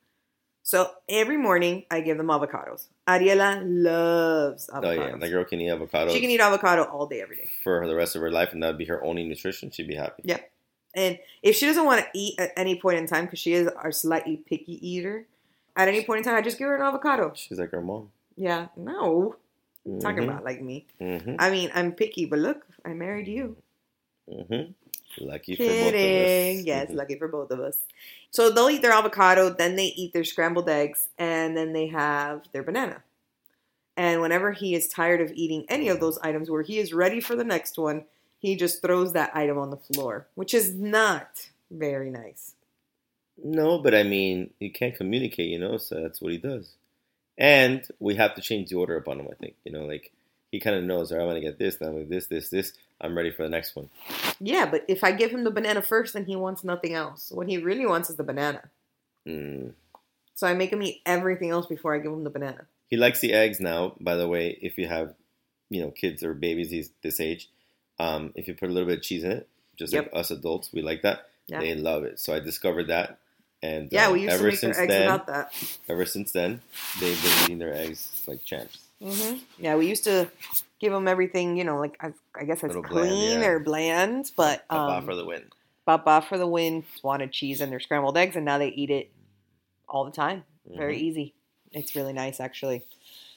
So 0.66 0.90
every 1.08 1.36
morning 1.36 1.84
I 1.92 2.00
give 2.00 2.16
them 2.18 2.26
avocados. 2.26 2.88
Ariela 3.06 3.62
loves 3.64 4.68
avocado. 4.68 5.00
Oh 5.00 5.06
yeah, 5.10 5.16
the 5.16 5.28
girl 5.28 5.44
can 5.44 5.60
eat 5.60 5.70
avocado. 5.70 6.12
she 6.12 6.20
can 6.20 6.28
eat 6.28 6.40
avocado 6.40 6.82
all 6.82 7.06
day, 7.06 7.20
every 7.22 7.36
day. 7.36 7.48
for 7.62 7.86
the 7.86 7.94
rest 7.94 8.16
of 8.16 8.22
her 8.22 8.32
life, 8.32 8.52
and 8.52 8.60
that'd 8.64 8.76
be 8.76 8.86
her 8.86 9.00
only 9.04 9.22
nutrition. 9.22 9.70
She'd 9.70 9.86
be 9.86 9.94
happy. 9.94 10.22
Yeah. 10.24 10.40
And 10.92 11.20
if 11.40 11.54
she 11.54 11.66
doesn't 11.66 11.84
want 11.84 12.00
to 12.00 12.06
eat 12.14 12.40
at 12.40 12.50
any 12.56 12.80
point 12.80 12.98
in 12.98 13.06
time, 13.06 13.26
because 13.26 13.38
she 13.38 13.52
is 13.52 13.70
a 13.80 13.92
slightly 13.92 14.38
picky 14.38 14.74
eater, 14.84 15.26
at 15.76 15.86
any 15.86 16.02
point 16.04 16.18
in 16.18 16.24
time, 16.24 16.34
I 16.34 16.40
just 16.42 16.58
give 16.58 16.66
her 16.66 16.74
an 16.74 16.82
avocado. 16.82 17.30
She's 17.36 17.60
like 17.60 17.70
her 17.70 17.80
mom. 17.80 18.10
Yeah, 18.36 18.66
no, 18.76 19.36
talking 20.00 20.24
Mhm. 20.24 20.30
about 20.30 20.42
like 20.44 20.60
me. 20.60 20.86
Mhm. 21.00 21.36
I 21.38 21.48
mean, 21.52 21.70
I'm 21.76 21.92
picky, 21.92 22.24
but 22.26 22.40
look, 22.40 22.66
I 22.84 22.88
married 22.92 23.28
you. 23.28 23.56
Mhm. 24.28 24.74
Lucky 25.20 25.56
Kidding. 25.56 25.78
for 25.78 25.84
both 25.84 25.94
of 25.94 26.58
us. 26.58 26.64
Yes, 26.64 26.90
Mhm. 26.90 26.94
lucky 26.94 27.18
for 27.18 27.28
both 27.28 27.50
of 27.50 27.60
us. 27.60 27.78
So 28.30 28.50
they'll 28.50 28.70
eat 28.70 28.82
their 28.82 28.92
avocado, 28.92 29.50
then 29.50 29.76
they 29.76 29.86
eat 29.86 30.12
their 30.12 30.24
scrambled 30.24 30.68
eggs, 30.68 31.08
and 31.18 31.56
then 31.56 31.72
they 31.72 31.86
have 31.86 32.48
their 32.52 32.62
banana. 32.62 33.02
And 33.96 34.20
whenever 34.20 34.52
he 34.52 34.74
is 34.74 34.88
tired 34.88 35.20
of 35.22 35.32
eating 35.32 35.64
any 35.68 35.88
of 35.88 36.00
those 36.00 36.18
items, 36.18 36.50
where 36.50 36.62
he 36.62 36.78
is 36.78 36.92
ready 36.92 37.20
for 37.20 37.34
the 37.34 37.44
next 37.44 37.78
one, 37.78 38.04
he 38.38 38.54
just 38.54 38.82
throws 38.82 39.12
that 39.14 39.34
item 39.34 39.58
on 39.58 39.70
the 39.70 39.76
floor, 39.78 40.26
which 40.34 40.52
is 40.52 40.74
not 40.74 41.48
very 41.70 42.10
nice. 42.10 42.54
No, 43.42 43.78
but 43.78 43.94
I 43.94 44.02
mean, 44.02 44.50
he 44.60 44.70
can't 44.70 44.94
communicate, 44.94 45.48
you 45.48 45.58
know, 45.58 45.76
so 45.78 46.00
that's 46.02 46.20
what 46.20 46.32
he 46.32 46.38
does. 46.38 46.74
And 47.38 47.86
we 47.98 48.14
have 48.14 48.34
to 48.34 48.40
change 48.40 48.70
the 48.70 48.76
order 48.76 48.96
upon 48.96 49.20
him, 49.20 49.28
I 49.30 49.34
think. 49.34 49.56
You 49.64 49.72
know, 49.72 49.84
like 49.84 50.12
he 50.50 50.60
kind 50.60 50.76
of 50.76 50.84
knows, 50.84 51.10
all 51.12 51.18
right, 51.18 51.24
I'm 51.24 51.30
going 51.30 51.42
to 51.42 51.46
get 51.48 51.58
this, 51.58 51.76
then 51.76 51.88
I'm 51.88 51.94
gonna 51.94 52.06
this, 52.06 52.26
this, 52.26 52.48
this. 52.50 52.72
I'm 53.00 53.16
ready 53.16 53.30
for 53.30 53.42
the 53.42 53.48
next 53.48 53.76
one. 53.76 53.90
Yeah, 54.40 54.66
but 54.70 54.84
if 54.88 55.04
I 55.04 55.12
give 55.12 55.30
him 55.30 55.44
the 55.44 55.50
banana 55.50 55.82
first, 55.82 56.14
then 56.14 56.24
he 56.24 56.36
wants 56.36 56.64
nothing 56.64 56.94
else. 56.94 57.30
What 57.30 57.48
he 57.48 57.58
really 57.58 57.86
wants 57.86 58.08
is 58.10 58.16
the 58.16 58.24
banana. 58.24 58.62
Mm. 59.26 59.72
So 60.34 60.46
I 60.46 60.54
make 60.54 60.70
him 60.72 60.82
eat 60.82 61.02
everything 61.04 61.50
else 61.50 61.66
before 61.66 61.94
I 61.94 61.98
give 61.98 62.12
him 62.12 62.24
the 62.24 62.30
banana. 62.30 62.66
He 62.88 62.96
likes 62.96 63.20
the 63.20 63.32
eggs 63.32 63.58
now, 63.60 63.94
by 64.00 64.16
the 64.16 64.28
way, 64.28 64.58
if 64.62 64.78
you 64.78 64.86
have, 64.86 65.14
you 65.70 65.80
know, 65.82 65.90
kids 65.90 66.22
or 66.22 66.34
babies 66.34 66.90
this 67.02 67.20
age. 67.20 67.50
Um, 67.98 68.32
if 68.34 68.46
you 68.46 68.54
put 68.54 68.68
a 68.68 68.72
little 68.72 68.88
bit 68.88 68.98
of 68.98 69.04
cheese 69.04 69.24
in 69.24 69.32
it, 69.32 69.48
just 69.76 69.92
Yep. 69.92 70.12
like 70.12 70.20
us 70.20 70.30
adults, 70.30 70.72
we 70.72 70.82
like 70.82 71.02
that. 71.02 71.28
Yeah. 71.48 71.60
They 71.60 71.74
love 71.74 72.04
it. 72.04 72.20
So 72.20 72.34
I 72.34 72.40
discovered 72.40 72.88
that. 72.88 73.18
And 73.62 73.90
Yeah, 73.90 74.08
uh, 74.08 74.12
we 74.12 74.22
used 74.22 74.30
to 74.30 74.34
ever 74.34 74.48
make 74.50 74.60
their 74.60 74.74
since 74.74 74.78
eggs 74.78 74.88
then, 74.88 75.00
without 75.12 75.26
that. 75.26 75.78
ever 75.88 76.04
since 76.04 76.32
then, 76.32 76.60
they've 77.00 77.20
been 77.22 77.32
eating 77.44 77.58
their 77.58 77.74
eggs 77.74 78.22
like 78.26 78.44
champs. 78.44 78.78
hmm 79.02 79.36
Yeah, 79.58 79.76
we 79.76 79.86
used 79.88 80.04
to 80.04 80.30
give 80.80 80.92
them 80.92 81.08
everything, 81.08 81.56
you 81.56 81.64
know, 81.64 81.78
like 81.78 81.96
I, 82.00 82.12
I 82.34 82.44
guess 82.44 82.58
it's 82.58 82.74
Little 82.74 82.82
bland, 82.82 83.08
clean 83.08 83.40
yeah. 83.40 83.46
or 83.46 83.58
bland, 83.60 84.30
but 84.36 84.66
Papa 84.68 84.98
um, 84.98 85.04
for 85.06 85.14
the 85.14 85.24
win. 85.24 85.44
Papa 85.86 86.24
for 86.28 86.36
the 86.38 86.46
win 86.46 86.84
wanted 87.02 87.32
cheese 87.32 87.60
and 87.60 87.70
their 87.70 87.80
scrambled 87.80 88.16
eggs, 88.16 88.36
and 88.36 88.44
now 88.44 88.58
they 88.58 88.68
eat 88.68 88.90
it 88.90 89.10
all 89.88 90.04
the 90.04 90.10
time. 90.10 90.44
Very 90.66 90.96
Mhm. 90.98 91.02
easy. 91.02 91.34
It's 91.72 91.94
really 91.94 92.12
nice, 92.12 92.40
actually. 92.40 92.82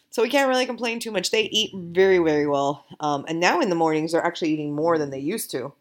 So 0.09 0.23
we 0.23 0.29
can't 0.29 0.49
really 0.49 0.65
complain 0.65 0.99
too 0.99 1.11
much. 1.11 1.29
They 1.29 1.43
eat 1.43 1.71
very, 1.75 2.17
very 2.17 2.47
well. 2.47 2.85
Um, 2.99 3.25
and 3.27 3.39
now 3.39 3.59
in 3.61 3.69
the 3.69 3.75
mornings, 3.75 4.11
they're 4.11 4.25
actually 4.25 4.49
eating 4.51 4.73
more 4.73 4.97
than 4.97 5.11
they 5.11 5.19
used 5.19 5.51
to. 5.51 5.73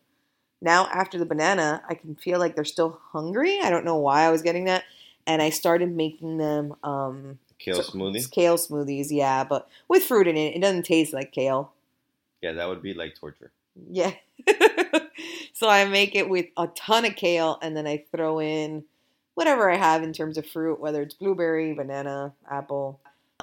Now, 0.60 0.86
after 0.88 1.18
the 1.18 1.24
banana, 1.24 1.82
I 1.88 1.94
can 1.94 2.14
feel 2.16 2.38
like 2.38 2.54
they're 2.54 2.64
still 2.64 3.00
hungry. 3.12 3.60
I 3.62 3.70
don't 3.70 3.84
know 3.86 3.96
why 3.96 4.22
I 4.22 4.30
was 4.30 4.42
getting 4.42 4.64
that. 4.66 4.84
And 5.26 5.40
I 5.40 5.50
started 5.50 5.90
making 5.94 6.36
them 6.36 6.74
um, 6.82 7.38
Kale 7.58 7.82
so- 7.82 7.92
smoothie. 7.92 8.30
kale 8.30 8.56
smoothies, 8.56 9.08
yeah, 9.10 9.44
but 9.44 9.68
with 9.88 10.04
fruit 10.04 10.28
in 10.28 10.36
it. 10.36 10.54
It 10.56 10.60
doesn't 10.60 10.84
taste 10.84 11.12
like 11.12 11.32
kale. 11.32 11.72
Yeah, 12.40 12.52
that 12.52 12.68
would 12.68 12.82
be 12.82 12.94
like 12.94 13.16
torture. 13.16 13.50
Yeah. 13.90 14.12
so 15.52 15.68
I 15.68 15.84
make 15.86 16.14
it 16.14 16.28
with 16.28 16.46
a 16.56 16.68
ton 16.68 17.04
of 17.04 17.16
kale 17.16 17.58
and 17.62 17.76
then 17.76 17.86
I 17.86 18.04
throw 18.12 18.40
in 18.40 18.84
whatever 19.34 19.70
I 19.70 19.76
have 19.76 20.02
in 20.02 20.12
terms 20.12 20.38
of 20.38 20.46
fruit, 20.46 20.80
whether 20.80 21.02
it's 21.02 21.14
blueberry, 21.14 21.72
banana, 21.74 22.32
apple. 22.50 23.00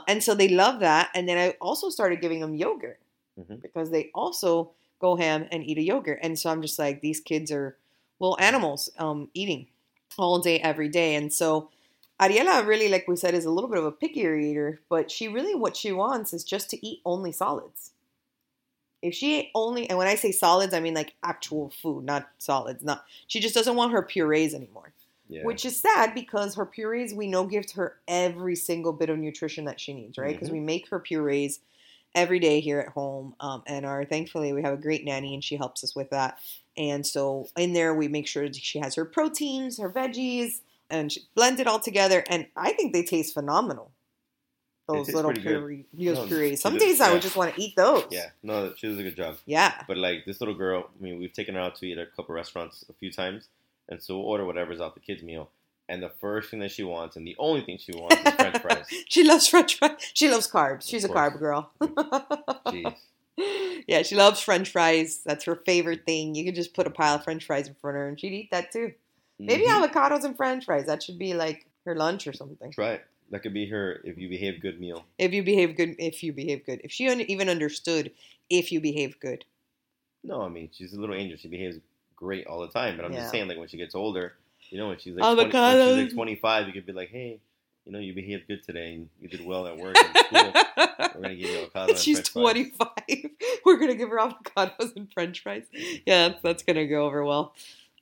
And 0.07 0.24
so 0.24 0.34
they 0.36 0.50
love 0.50 0.79
that. 0.81 1.10
And 1.15 1.27
then 1.27 1.38
I 1.38 1.51
also 1.62 1.89
started 1.89 2.22
giving 2.22 2.39
them 2.41 2.55
yogurt 2.55 3.00
Mhm. 3.39 3.62
because 3.62 3.91
they 3.91 4.12
also 4.13 4.72
go 5.00 5.15
ham 5.17 5.48
and 5.51 5.63
eat 5.63 5.77
a 5.77 5.81
yogurt. 5.81 6.19
And 6.22 6.38
so 6.39 6.50
I'm 6.50 6.62
just 6.62 6.79
like, 6.79 7.01
these 7.01 7.19
kids 7.19 7.51
are 7.51 7.77
little 8.19 8.38
animals 8.39 8.89
um, 8.98 9.29
eating 9.34 9.67
all 10.17 10.39
day, 10.39 10.60
every 10.60 10.88
day. 10.89 11.15
And 11.15 11.31
so 11.34 11.69
Ariela 12.19 12.65
really, 12.65 12.88
like 12.88 13.07
we 13.07 13.15
said, 13.17 13.34
is 13.34 13.45
a 13.45 13.51
little 13.51 13.69
bit 13.69 13.79
of 13.79 13.86
a 13.86 13.91
pickier 13.91 14.41
eater, 14.41 14.81
but 14.89 15.12
she 15.12 15.27
really, 15.27 15.53
what 15.53 15.75
she 15.75 15.91
wants 15.91 16.34
is 16.34 16.43
just 16.43 16.69
to 16.69 16.86
eat 16.86 17.01
only 17.05 17.31
solids. 17.31 17.91
If 19.01 19.13
she 19.13 19.36
ate 19.36 19.50
only, 19.53 19.88
and 19.89 19.98
when 19.98 20.07
I 20.07 20.15
say 20.15 20.31
solids, 20.31 20.74
I 20.74 20.79
mean 20.79 20.93
like 20.93 21.13
actual 21.24 21.69
food, 21.69 22.05
not 22.05 22.29
solids. 22.39 22.84
Not 22.84 23.05
she 23.27 23.39
just 23.39 23.53
doesn't 23.53 23.75
want 23.75 23.91
her 23.91 24.01
purees 24.01 24.53
anymore, 24.55 24.93
Yeah. 25.27 25.43
which 25.43 25.65
is 25.65 25.79
sad 25.79 26.15
because 26.15 26.55
her 26.55 26.65
purees 26.65 27.13
we 27.13 27.27
know 27.27 27.45
gives 27.45 27.74
her 27.74 28.00
every 28.07 28.55
single 28.55 28.93
bit 28.93 29.10
of 29.10 29.19
nutrition 29.19 29.65
that 29.65 29.79
she 29.79 29.93
needs, 29.93 30.17
right? 30.17 30.34
Because 30.36 30.50
Mhm. 30.50 30.53
we 30.53 30.60
make 30.62 30.88
her 30.89 31.00
purees 31.00 31.60
every 32.15 32.39
day 32.39 32.62
here 32.62 32.79
at 32.79 32.93
home, 32.93 33.36
um, 33.41 33.62
and 33.67 33.86
our 33.86 34.05
thankfully 34.05 34.53
we 34.53 34.62
have 34.63 34.74
a 34.74 34.81
great 34.81 35.03
nanny 35.03 35.34
and 35.34 35.43
she 35.43 35.57
helps 35.57 35.84
us 35.84 35.95
with 35.95 36.10
that. 36.12 36.39
And 36.77 37.05
so 37.05 37.48
in 37.57 37.74
there 37.74 37.93
we 37.93 38.07
make 38.07 38.25
sure 38.27 38.48
that 38.48 38.55
she 38.55 38.79
has 38.79 38.95
her 38.95 39.05
proteins, 39.05 39.77
her 39.77 39.89
veggies, 39.89 40.62
and 40.89 41.11
she 41.11 41.21
blends 41.35 41.59
it 41.59 41.67
all 41.67 41.79
together. 41.79 42.23
And 42.29 42.47
I 42.55 42.73
think 42.73 42.93
they 42.93 43.03
taste 43.03 43.33
phenomenal. 43.33 43.91
Those 44.87 45.11
little 45.11 45.33
puree, 45.33 45.87
those 45.93 46.17
No, 46.17 46.27
purees. 46.27 46.61
Some 46.61 46.77
days 46.77 47.01
I 47.01 47.11
would 47.11 47.23
just 47.23 47.35
want 47.35 47.55
to 47.55 47.59
eat 47.61 47.75
those. 47.75 48.05
yeah. 48.11 48.27
No, 48.43 48.71
she 48.77 48.87
does 48.87 48.99
a 48.99 49.03
good 49.03 49.15
job. 49.15 49.37
Yeah. 49.47 49.73
But 49.87 49.97
like 49.97 50.25
this 50.25 50.39
little 50.39 50.53
girl, 50.53 50.89
I 50.99 51.03
mean, 51.03 51.17
we've 51.17 51.33
taken 51.33 51.55
her 51.55 51.61
out 51.61 51.75
to 51.77 51.87
eat 51.87 51.97
at 51.97 52.07
a 52.07 52.11
couple 52.15 52.35
restaurants 52.35 52.85
a 52.87 52.93
few 52.93 53.11
times, 53.11 53.47
and 53.89 53.99
so 54.01 54.15
we'll 54.19 54.27
order 54.27 54.45
whatever's 54.45 54.79
out 54.79 54.93
the 54.93 54.99
kids' 54.99 55.23
meal. 55.23 55.49
And 55.89 56.03
the 56.03 56.11
first 56.21 56.51
thing 56.51 56.59
that 56.59 56.69
she 56.71 56.83
wants, 56.83 57.15
and 57.15 57.25
the 57.25 57.35
only 57.39 57.61
thing 57.61 57.79
she 57.79 57.93
wants, 57.93 58.15
is 58.15 58.33
French 58.35 58.61
fries. 58.61 58.85
she 59.07 59.23
loves 59.23 59.47
French 59.47 59.77
fries. 59.79 59.97
She 60.13 60.29
loves 60.29 60.47
carbs. 60.47 60.87
She's 60.87 61.03
a 61.03 61.09
carb 61.09 61.39
girl. 61.39 61.71
Jeez. 61.81 62.95
yeah, 63.87 64.01
she 64.03 64.15
loves 64.15 64.39
French 64.39 64.69
fries. 64.71 65.21
That's 65.25 65.45
her 65.45 65.55
favorite 65.65 66.05
thing. 66.05 66.35
You 66.35 66.45
could 66.45 66.55
just 66.55 66.73
put 66.73 66.87
a 66.87 66.91
pile 66.91 67.15
of 67.15 67.23
French 67.23 67.45
fries 67.45 67.67
in 67.67 67.73
front 67.75 67.97
of 67.97 68.01
her, 68.01 68.07
and 68.07 68.19
she'd 68.19 68.33
eat 68.33 68.51
that 68.51 68.71
too. 68.71 68.93
Maybe 69.39 69.63
Mhm. 69.65 69.87
avocados 69.89 70.23
and 70.23 70.35
French 70.37 70.65
fries. 70.65 70.85
That 70.85 71.03
should 71.03 71.19
be 71.19 71.33
like 71.33 71.65
her 71.85 71.95
lunch 71.95 72.25
or 72.27 72.33
something. 72.33 72.71
Try 72.71 72.93
it. 72.93 73.05
That 73.31 73.39
could 73.41 73.53
be 73.53 73.65
her 73.69 74.01
if 74.03 74.17
you 74.17 74.29
behave 74.29 74.61
good 74.61 74.79
meal. 74.79 75.05
If 75.17 75.33
you 75.33 75.43
behave 75.43 75.75
good, 75.75 75.95
if 75.99 76.21
you 76.23 76.31
behave 76.31 76.65
good, 76.65 76.81
if 76.83 76.91
she 76.91 77.09
un- 77.09 77.21
even 77.21 77.49
understood, 77.49 78.11
if 78.49 78.71
you 78.71 78.79
behave 78.79 79.19
good. 79.19 79.45
No, 80.23 80.41
I 80.41 80.49
mean 80.49 80.69
she's 80.71 80.93
a 80.93 80.99
little 80.99 81.15
angel. 81.15 81.37
She 81.37 81.47
behaves 81.47 81.77
great 82.15 82.47
all 82.47 82.61
the 82.61 82.67
time. 82.69 82.95
But 82.97 83.05
I'm 83.05 83.11
Yeah. 83.13 83.19
just 83.19 83.31
saying, 83.31 83.47
like 83.47 83.57
when 83.57 83.67
she 83.67 83.77
gets 83.77 83.95
older, 83.95 84.35
you 84.69 84.77
know, 84.77 84.87
when 84.89 84.97
she's 84.99 85.15
like 85.15 85.23
20, 85.35 85.51
when 85.53 85.87
she's 85.87 86.03
like 86.05 86.13
25, 86.13 86.67
you 86.67 86.73
could 86.73 86.85
be 86.85 86.93
like, 86.93 87.09
hey, 87.09 87.39
you 87.85 87.91
know, 87.91 87.99
you 87.99 88.13
behaved 88.13 88.47
good 88.47 88.63
today 88.63 88.93
and 88.95 89.09
you 89.21 89.27
did 89.27 89.45
well 89.45 89.67
at 89.67 89.77
work 89.77 89.95
and 90.03 90.17
school. 90.17 90.53
We're 91.15 91.21
gonna 91.21 91.35
give 91.35 91.49
you 91.49 91.57
avocado 91.59 91.91
and 91.93 91.99
She's 91.99 92.17
fries. 92.29 92.29
25. 92.29 92.87
We're 93.65 93.77
gonna 93.77 93.95
give 93.95 94.09
her 94.09 94.17
avocados 94.17 94.95
and 94.95 95.11
French 95.11 95.41
fries. 95.43 95.65
Yeah, 96.05 96.29
that's, 96.29 96.41
that's 96.41 96.63
gonna 96.63 96.87
go 96.87 97.05
over 97.05 97.23
well. 97.23 97.53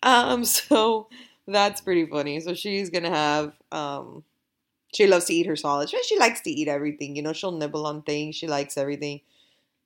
Um, 0.03 0.45
so 0.59 1.07
that's 1.47 1.81
pretty 1.81 2.05
funny. 2.05 2.39
So 2.41 2.53
she's 2.53 2.89
gonna 2.89 3.09
have 3.09 3.53
um, 3.71 4.23
she 4.93 5.07
loves 5.07 5.25
to 5.25 5.33
eat 5.33 5.47
her 5.47 5.55
solids. 5.55 5.91
She- 5.91 6.19
likes 6.19 6.41
to 6.41 6.51
eat 6.51 6.67
everything. 6.67 7.15
You 7.15 7.23
know, 7.23 7.33
she'll 7.33 7.51
nibble 7.51 7.87
on 7.87 8.03
things. 8.03 8.35
She 8.35 8.47
likes 8.47 8.77
everything. 8.77 9.21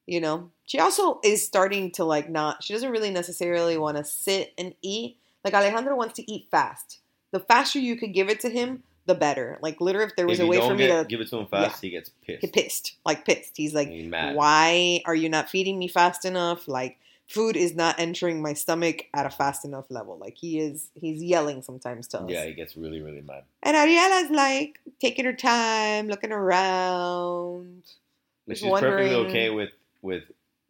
You 0.06 0.22
know, 0.22 0.52
she 0.66 0.80
also 0.80 1.20
is 1.24 1.46
starting 1.46 1.92
to 1.92 2.04
like 2.06 2.30
not. 2.30 2.64
She 2.64 2.74
doesn't 2.74 2.92
really 2.92 3.12
necessarily 3.12 3.78
want 3.78 3.98
to 3.98 4.04
sit 4.04 4.54
and 4.58 4.74
eat. 4.82 5.18
Like 5.44 5.54
Alejandro 5.54 5.96
wants 5.96 6.16
to 6.16 6.32
eat 6.32 6.48
fast. 6.52 7.00
The 7.32 7.40
faster 7.40 7.80
you 7.80 7.98
could 7.98 8.14
give 8.14 8.30
it 8.30 8.40
to 8.42 8.50
him, 8.50 8.84
the 9.06 9.16
better. 9.16 9.58
Like 9.62 9.82
literally, 9.82 10.08
if 10.08 10.16
there 10.16 10.28
was 10.28 10.40
if 10.40 10.46
a 10.46 10.48
way 10.48 10.60
for 10.60 10.76
me 10.76 10.88
to 10.88 11.06
give 11.08 11.20
it 11.20 11.30
to 11.30 11.38
him 11.38 11.48
fast, 11.48 11.82
he 11.82 11.90
gets 11.90 12.10
pissed. 12.26 12.42
get 12.42 12.54
pissed, 12.54 12.96
like 13.06 13.26
pissed. 13.26 13.58
He's 13.58 13.74
like, 13.74 13.90
He's 13.90 14.08
mad. 14.08 14.36
why 14.36 15.02
are 15.06 15.16
you 15.16 15.28
not 15.28 15.50
feeding 15.50 15.78
me 15.78 15.88
fast 15.88 16.24
enough? 16.24 16.68
Like 16.68 16.98
food 17.28 17.56
is 17.58 17.76
not 17.76 18.00
entering 18.00 18.42
my 18.42 18.54
stomach 18.54 19.06
at 19.14 19.26
a 19.26 19.30
fast 19.30 19.66
enough 19.66 19.86
level. 19.90 20.18
Like 20.18 20.38
he 20.38 20.60
is, 20.60 20.90
he's 20.96 21.22
yelling 21.22 21.62
sometimes 21.62 22.08
to 22.10 22.22
us. 22.22 22.30
Yeah, 22.30 22.46
he 22.46 22.54
gets 22.54 22.76
really, 22.78 23.02
really 23.02 23.22
mad. 23.22 23.44
And 23.64 23.76
Ariela's 23.76 24.32
like 24.32 24.80
taking 25.02 25.26
her 25.26 25.34
time, 25.34 26.08
looking 26.08 26.32
around. 26.32 27.84
Just 28.48 28.62
she's 28.62 28.70
perfectly 28.70 28.70
wondering- 29.14 29.14
okay 29.30 29.50
with 29.50 29.70
with 30.02 30.24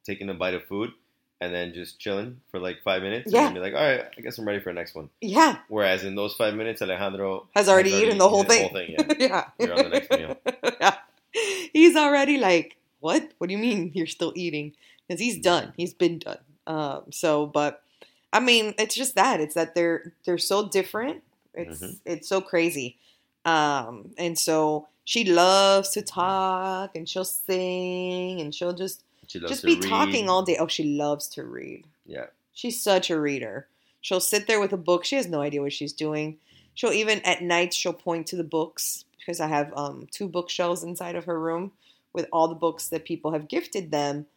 taking 0.05 0.29
a 0.29 0.33
bite 0.33 0.53
of 0.53 0.63
food 0.65 0.91
and 1.39 1.53
then 1.53 1.73
just 1.73 1.99
chilling 1.99 2.39
for 2.49 2.59
like 2.59 2.77
five 2.83 3.03
minutes 3.03 3.31
Yeah. 3.31 3.45
and 3.45 3.53
be 3.53 3.59
like, 3.61 3.73
all 3.75 3.81
right, 3.81 4.05
I 4.17 4.21
guess 4.21 4.37
I'm 4.39 4.47
ready 4.47 4.59
for 4.59 4.71
the 4.71 4.73
next 4.73 4.95
one. 4.95 5.09
Yeah, 5.21 5.59
Whereas 5.67 6.03
in 6.03 6.15
those 6.15 6.33
five 6.33 6.55
minutes, 6.55 6.81
Alejandro 6.81 7.47
has 7.53 7.69
already 7.69 7.91
eaten 7.91 8.17
the 8.17 8.27
whole 8.27 8.43
thing. 8.43 8.71
yeah. 8.73 9.13
yeah, 9.19 9.45
You're 9.59 9.73
on 9.77 9.83
the 9.83 9.89
next 9.89 10.09
meal. 10.09 10.37
yeah. 10.81 10.95
He's 11.73 11.95
already 11.95 12.37
like, 12.37 12.77
what? 13.01 13.31
What 13.37 13.47
do 13.47 13.53
you 13.53 13.59
mean 13.59 13.91
you're 13.93 14.07
still 14.07 14.33
eating? 14.35 14.73
Because 15.07 15.19
he's 15.19 15.37
done. 15.39 15.73
He's 15.77 15.93
been 15.93 16.17
done. 16.17 16.39
Um, 16.67 17.11
so, 17.11 17.45
but 17.47 17.81
I 18.33 18.39
mean, 18.39 18.73
it's 18.77 18.93
just 18.95 19.15
that. 19.15 19.39
It's 19.41 19.55
that 19.55 19.73
they're 19.73 20.13
they're 20.25 20.37
so 20.37 20.67
different. 20.69 21.23
It's 21.53 21.81
Mhm. 21.81 21.99
it's 22.05 22.27
so 22.27 22.41
crazy. 22.41 22.97
Um, 23.45 24.11
and 24.17 24.37
so 24.37 24.87
she 25.05 25.23
loves 25.23 25.89
to 25.91 26.01
talk 26.01 26.95
and 26.95 27.07
she'll 27.07 27.23
sing 27.23 28.41
and 28.41 28.53
she'll 28.53 28.73
just 28.73 29.03
She 29.27 29.39
loves 29.39 29.51
just 29.53 29.63
be 29.65 29.75
read. 29.75 29.83
talking 29.83 30.29
all 30.29 30.43
day. 30.43 30.57
Oh, 30.59 30.67
she 30.67 30.83
loves 30.83 31.27
to 31.29 31.43
read. 31.45 31.85
Yeah. 32.05 32.27
She's 32.53 32.81
such 32.81 33.09
a 33.09 33.19
reader. 33.19 33.67
She'll 34.01 34.19
sit 34.19 34.47
there 34.47 34.59
with 34.59 34.73
a 34.73 34.77
book. 34.77 35.05
She 35.05 35.15
has 35.15 35.27
no 35.27 35.41
idea 35.41 35.61
what 35.61 35.73
she's 35.73 35.93
doing. 35.93 36.37
She'll 36.73 36.91
even 36.93 37.21
at 37.21 37.41
night 37.41 37.73
she'll 37.73 37.93
point 37.93 38.27
to 38.27 38.35
the 38.35 38.43
books 38.43 39.05
because 39.17 39.39
I 39.39 39.47
have 39.47 39.73
um, 39.75 40.07
two 40.11 40.27
bookshelves 40.27 40.83
inside 40.83 41.15
of 41.15 41.25
her 41.25 41.39
room 41.39 41.71
with 42.13 42.27
all 42.31 42.47
the 42.47 42.55
books 42.55 42.89
that 42.89 43.05
people 43.05 43.31
have 43.31 43.47
gifted 43.47 43.91
them. 43.91 44.27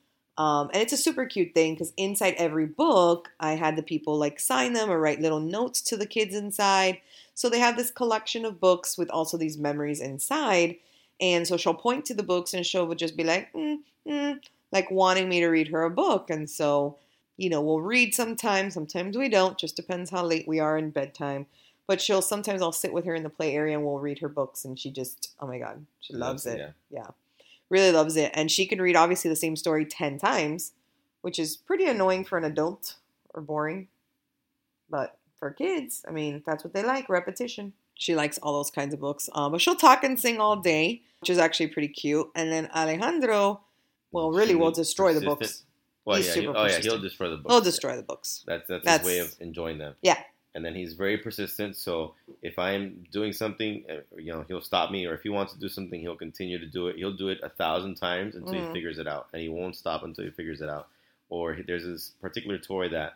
Um, 0.40 0.70
and 0.72 0.82
it's 0.82 0.94
a 0.94 0.96
super 0.96 1.26
cute 1.26 1.52
thing 1.52 1.74
because 1.74 1.92
inside 1.98 2.34
every 2.38 2.64
book, 2.64 3.30
I 3.40 3.56
had 3.56 3.76
the 3.76 3.82
people 3.82 4.16
like 4.16 4.40
sign 4.40 4.72
them 4.72 4.90
or 4.90 4.98
write 4.98 5.20
little 5.20 5.38
notes 5.38 5.82
to 5.82 5.98
the 5.98 6.06
kids 6.06 6.34
inside. 6.34 6.98
So 7.34 7.50
they 7.50 7.58
have 7.58 7.76
this 7.76 7.90
collection 7.90 8.46
of 8.46 8.58
books 8.58 8.96
with 8.96 9.10
also 9.10 9.36
these 9.36 9.58
memories 9.58 10.00
inside. 10.00 10.76
And 11.20 11.46
so 11.46 11.58
she'll 11.58 11.74
point 11.74 12.06
to 12.06 12.14
the 12.14 12.22
books 12.22 12.54
and 12.54 12.64
she'll 12.64 12.94
just 12.94 13.18
be 13.18 13.24
like, 13.24 13.52
mm, 13.52 13.80
mm, 14.08 14.40
like 14.72 14.90
wanting 14.90 15.28
me 15.28 15.40
to 15.40 15.48
read 15.48 15.68
her 15.68 15.82
a 15.82 15.90
book. 15.90 16.30
And 16.30 16.48
so, 16.48 16.96
you 17.36 17.50
know, 17.50 17.60
we'll 17.60 17.82
read 17.82 18.14
sometimes, 18.14 18.72
sometimes 18.72 19.18
we 19.18 19.28
don't, 19.28 19.58
just 19.58 19.76
depends 19.76 20.08
how 20.08 20.24
late 20.24 20.48
we 20.48 20.58
are 20.58 20.78
in 20.78 20.88
bedtime. 20.88 21.44
But 21.86 22.00
she'll 22.00 22.22
sometimes 22.22 22.62
I'll 22.62 22.72
sit 22.72 22.94
with 22.94 23.04
her 23.04 23.14
in 23.14 23.24
the 23.24 23.28
play 23.28 23.54
area 23.54 23.76
and 23.76 23.84
we'll 23.84 23.98
read 23.98 24.20
her 24.20 24.28
books 24.30 24.64
and 24.64 24.78
she 24.78 24.90
just, 24.90 25.34
oh 25.38 25.46
my 25.46 25.58
God, 25.58 25.84
she 26.00 26.14
loves 26.14 26.46
it. 26.46 26.58
Yeah. 26.58 26.70
Yeah. 26.90 27.08
Really 27.70 27.92
loves 27.92 28.16
it. 28.16 28.30
And 28.34 28.50
she 28.50 28.66
can 28.66 28.82
read 28.82 28.96
obviously 28.96 29.28
the 29.28 29.36
same 29.36 29.56
story 29.56 29.84
10 29.86 30.18
times, 30.18 30.72
which 31.22 31.38
is 31.38 31.56
pretty 31.56 31.86
annoying 31.86 32.24
for 32.24 32.36
an 32.36 32.44
adult 32.44 32.96
or 33.32 33.40
boring. 33.40 33.88
But 34.90 35.16
for 35.38 35.50
kids, 35.52 36.04
I 36.06 36.10
mean, 36.10 36.42
that's 36.46 36.64
what 36.64 36.74
they 36.74 36.82
like 36.82 37.08
repetition. 37.08 37.72
She 37.94 38.14
likes 38.16 38.38
all 38.38 38.54
those 38.54 38.70
kinds 38.70 38.92
of 38.92 39.00
books. 39.00 39.28
Um, 39.34 39.52
but 39.52 39.60
she'll 39.60 39.76
talk 39.76 40.02
and 40.04 40.18
sing 40.18 40.40
all 40.40 40.56
day, 40.56 41.02
which 41.20 41.30
is 41.30 41.38
actually 41.38 41.68
pretty 41.68 41.88
cute. 41.88 42.28
And 42.34 42.50
then 42.50 42.68
Alejandro, 42.74 43.60
well, 44.10 44.32
really 44.32 44.54
will 44.54 44.72
destroy 44.72 45.14
the 45.14 45.20
books. 45.20 45.64
Well, 46.04 46.16
He's 46.16 46.26
yeah, 46.28 46.32
super 46.32 46.52
he- 46.52 46.58
oh 46.58 46.64
yeah, 46.66 46.78
he'll 46.80 46.98
destroy 47.00 47.28
the 47.28 47.36
books. 47.36 47.52
He'll 47.52 47.60
destroy 47.60 47.96
the 47.96 48.02
books. 48.02 48.42
That's 48.46 48.66
that's, 48.66 48.84
That's- 48.84 49.06
his 49.06 49.06
way 49.06 49.18
of 49.20 49.34
enjoying 49.40 49.78
them. 49.78 49.94
Yeah. 50.02 50.18
And 50.54 50.64
then 50.64 50.74
he's 50.74 50.94
very 50.94 51.16
persistent. 51.16 51.76
So 51.76 52.14
if 52.42 52.58
I'm 52.58 53.06
doing 53.12 53.32
something, 53.32 53.84
uh, 53.88 54.00
you 54.16 54.32
know, 54.32 54.44
he'll 54.48 54.60
stop 54.60 54.90
me, 54.90 55.06
or 55.06 55.14
if 55.14 55.22
he 55.22 55.28
wants 55.28 55.52
to 55.52 55.60
do 55.60 55.68
something, 55.68 56.00
he'll 56.00 56.16
continue 56.16 56.58
to 56.58 56.66
do 56.66 56.88
it. 56.88 56.96
He'll 56.96 57.12
do 57.16 57.28
it 57.28 57.38
a 57.42 57.48
thousand 57.48 57.94
times 57.94 58.34
until 58.34 58.54
Mhm. 58.54 58.66
he 58.66 58.72
figures 58.72 58.98
it 58.98 59.06
out, 59.06 59.28
and 59.32 59.40
he 59.40 59.48
won't 59.48 59.76
stop 59.76 60.02
until 60.02 60.24
he 60.24 60.30
figures 60.32 60.60
it 60.60 60.68
out. 60.68 60.88
Or 61.28 61.56
there's 61.64 61.84
this 61.84 62.10
particular 62.20 62.58
toy 62.58 62.88
that 62.88 63.14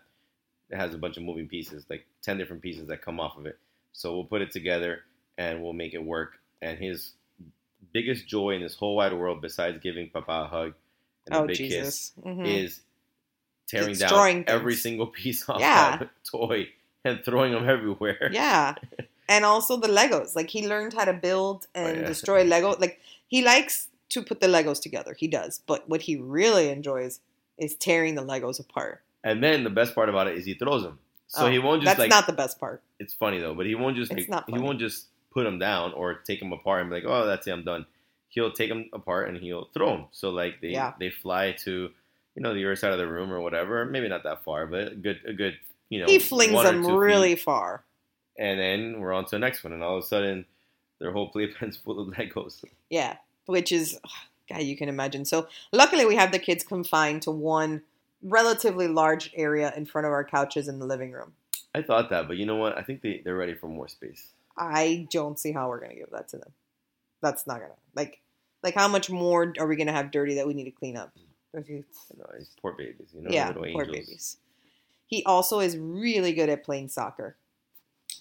has 0.73 0.95
a 0.95 0.99
bunch 0.99 1.17
of 1.17 1.25
moving 1.25 1.49
pieces, 1.49 1.85
like 1.91 2.07
ten 2.23 2.39
different 2.39 2.63
pieces 2.63 2.87
that 2.87 3.03
come 3.03 3.19
off 3.19 3.37
of 3.37 3.47
it. 3.47 3.59
So 3.93 4.15
we'll 4.15 4.25
put 4.25 4.41
it 4.41 4.53
together 4.53 5.03
and 5.37 5.61
we'll 5.63 5.73
make 5.73 5.95
it 5.95 6.03
work. 6.05 6.39
And 6.63 6.79
his 6.79 7.15
biggest 7.93 8.27
joy 8.29 8.51
in 8.51 8.63
this 8.63 8.77
whole 8.77 8.95
wide 8.97 9.13
world, 9.13 9.41
besides 9.41 9.79
giving 9.83 10.09
Papa 10.11 10.33
a 10.33 10.47
hug 10.47 10.75
and 11.27 11.35
a 11.35 11.39
Oh, 11.39 11.47
big 11.47 11.57
kiss, 11.57 11.69
Jesus. 11.69 12.13
Mhm. 12.25 12.47
is 12.47 12.81
tearing 13.67 13.95
Destroying 13.95 14.43
down 14.45 14.55
every 14.55 14.75
single 14.77 15.07
piece 15.19 15.49
off 15.49 15.61
Yeah. 15.61 15.97
that 15.99 16.11
toy 16.25 16.69
and 17.05 17.23
throwing 17.25 17.53
them 17.53 17.69
everywhere. 17.69 18.31
Yeah. 18.33 18.75
And 19.27 19.47
also 19.47 19.79
the 19.79 19.89
Legos. 19.89 20.37
Like 20.37 20.51
he 20.51 20.69
learned 20.69 20.93
how 20.93 21.07
to 21.07 21.15
build 21.15 21.67
and 21.75 21.97
Oh, 21.97 22.01
yeah. 22.03 22.07
destroy 22.07 22.45
Lego. 22.45 22.77
Like 22.79 23.01
he 23.27 23.43
likes 23.43 23.89
to 24.11 24.23
put 24.23 24.41
the 24.41 24.49
Legos 24.49 24.83
together. 24.83 25.15
He 25.15 25.29
does. 25.29 25.63
But 25.67 25.89
what 25.89 26.03
he 26.03 26.17
really 26.17 26.69
enjoys 26.69 27.21
is 27.57 27.75
tearing 27.75 28.17
the 28.17 28.23
Legos 28.23 28.61
apart. 28.61 29.01
And 29.25 29.43
then 29.43 29.65
the 29.65 29.71
best 29.71 29.95
part 29.95 30.11
about 30.11 30.27
it 30.29 30.37
is 30.37 30.45
he 30.45 30.53
throws 30.53 30.83
them. 30.83 30.99
So 31.29 31.47
Oh, 31.47 31.51
he 31.51 31.59
won't 31.59 31.81
just 31.83 31.87
That's 31.97 32.01
like. 32.01 32.11
not 32.11 32.27
the 32.27 32.35
best 32.35 32.61
part. 32.61 32.83
it's 32.99 33.15
funny 33.15 33.39
though, 33.41 33.55
but 33.55 33.65
he 33.65 33.75
won't 33.75 33.97
just 33.97 34.13
It's 34.13 34.29
like, 34.29 34.45
he 34.47 34.59
won't 34.59 34.79
just 34.79 35.07
put 35.33 35.45
them 35.45 35.59
down 35.59 35.95
or 35.95 36.13
take 36.17 36.39
them 36.41 36.53
apart 36.53 36.83
and 36.83 36.91
be 36.91 36.97
like, 36.97 37.05
oh, 37.07 37.25
that's 37.25 37.47
it, 37.47 37.53
I'm 37.53 37.65
done. 37.65 37.87
He'll 38.29 38.53
take 38.53 38.69
them 38.69 38.91
apart 38.93 39.31
and 39.31 39.39
he'll 39.39 39.71
throw 39.73 39.89
them. 39.97 40.05
So 40.13 40.29
like 40.29 40.61
they 40.61 40.69
Yeah. 40.77 40.93
they 41.01 41.09
fly 41.09 41.53
to 41.65 41.89
you 42.35 42.43
know 42.43 42.53
the 42.53 42.63
other 42.67 42.77
side 42.77 42.93
of 42.93 42.99
the 42.99 43.09
room 43.09 43.33
or 43.33 43.41
whatever. 43.41 43.87
Maybe 43.87 44.07
not 44.07 44.23
that 44.25 44.45
far, 44.45 44.67
but 44.67 44.93
a 44.93 44.95
good 44.97 45.21
a 45.27 45.33
good 45.33 45.57
you 45.95 46.01
know. 46.01 46.07
he 46.07 46.19
flings 46.19 46.53
them 46.53 46.83
two 46.83 46.89
feet. 46.89 46.97
really 46.97 47.37
far. 47.37 47.85
and 48.37 48.59
then 48.59 49.01
we're 49.01 49.13
on 49.13 49.25
to 49.27 49.31
the 49.31 49.39
next 49.39 49.63
one, 49.63 49.73
and 49.73 49.83
all 49.83 49.99
of 49.99 50.05
a 50.05 50.07
sudden 50.07 50.45
their 50.99 51.13
whole 51.13 51.29
playpen's 51.29 51.77
full 51.85 52.01
of 52.01 52.09
Legos. 52.15 52.65
Yeah, 52.91 53.17
which 53.47 53.71
is, 53.71 53.99
God, 54.49 54.63
you 54.63 54.77
can 54.77 54.89
imagine. 54.89 55.25
So 55.25 55.47
luckily, 55.73 56.05
we 56.05 56.17
have 56.17 56.33
the 56.33 56.39
kids 56.39 56.65
confined 56.65 57.23
to 57.23 57.31
one 57.31 57.83
relatively 58.23 58.89
large 58.89 59.31
area 59.35 59.73
in 59.77 59.87
front 59.87 60.07
of 60.07 60.13
our 60.13 60.25
couches 60.25 60.67
in 60.67 60.79
the 60.81 60.87
living 60.87 61.13
room. 61.13 61.33
I 61.75 61.83
thought 61.83 62.11
that, 62.11 62.27
but 62.27 62.37
you 62.37 62.47
know 62.47 62.57
what? 62.57 62.77
I 62.77 62.83
think 62.83 63.03
they 63.03 63.21
they're 63.25 63.37
ready 63.37 63.55
for 63.55 63.69
more 63.69 63.89
space. 63.89 64.33
I 64.57 65.07
don't 65.11 65.39
see 65.39 65.53
how 65.53 65.69
we're 65.69 65.81
gonna 65.81 65.95
give 65.95 66.11
that 66.11 66.29
to 66.29 66.39
them. 66.39 66.53
That's 67.23 67.47
not 67.47 67.61
gonna 67.61 67.73
like, 67.95 68.21
like 68.63 68.75
how 68.75 68.89
much 68.89 69.11
more 69.11 69.53
are 69.59 69.67
we 69.67 69.77
gonna 69.77 69.93
have 69.93 70.11
dirty 70.11 70.35
that 70.35 70.47
we 70.47 70.55
need 70.55 70.65
to 70.65 70.71
clean 70.71 70.97
up? 70.97 71.13
Mm. 71.17 71.69
You 71.69 71.85
know, 72.19 72.27
these 72.37 72.51
poor 72.61 72.73
babies, 72.73 73.09
you 73.15 73.23
know, 73.23 73.31
yeah, 73.31 73.49
little 73.49 73.63
poor 73.63 73.83
angels. 73.83 73.87
babies. 73.87 74.37
He 75.07 75.23
also 75.25 75.61
is 75.61 75.77
really 75.77 76.33
good 76.33 76.49
at 76.49 76.65
playing 76.65 76.89
soccer. 76.89 77.37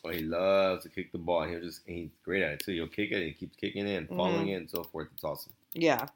Oh, 0.06 0.10
he 0.10 0.20
loves 0.20 0.84
to 0.84 0.90
kick 0.90 1.12
the 1.12 1.18
ball. 1.18 1.44
He'll 1.46 1.62
just 1.62 1.82
he's 1.86 2.10
great 2.26 2.44
at 2.44 2.52
it 2.54 2.60
too. 2.66 2.74
He'll 2.74 2.88
kick 2.88 3.12
it, 3.12 3.16
and 3.16 3.24
he 3.26 3.32
keeps 3.32 3.56
kicking 3.56 3.88
it, 3.88 3.96
and 3.96 4.08
following 4.10 4.42
Mm-hmm. 4.42 4.50
it, 4.50 4.56
and 4.56 4.70
so 4.70 4.84
forth. 4.84 5.08
It's 5.14 5.24
awesome. 5.24 5.54
Yeah. 5.74 6.08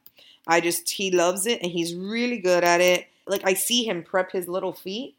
I 0.46 0.62
just 0.62 0.90
he 0.90 1.12
loves 1.12 1.46
it 1.46 1.62
and 1.62 1.72
he's 1.72 1.94
really 1.96 2.38
good 2.38 2.64
at 2.64 2.80
it. 2.82 3.08
Like 3.28 3.42
I 3.46 3.54
see 3.54 3.84
him 3.88 4.04
prep 4.04 4.32
his 4.32 4.48
little 4.48 4.72
feet 4.74 5.16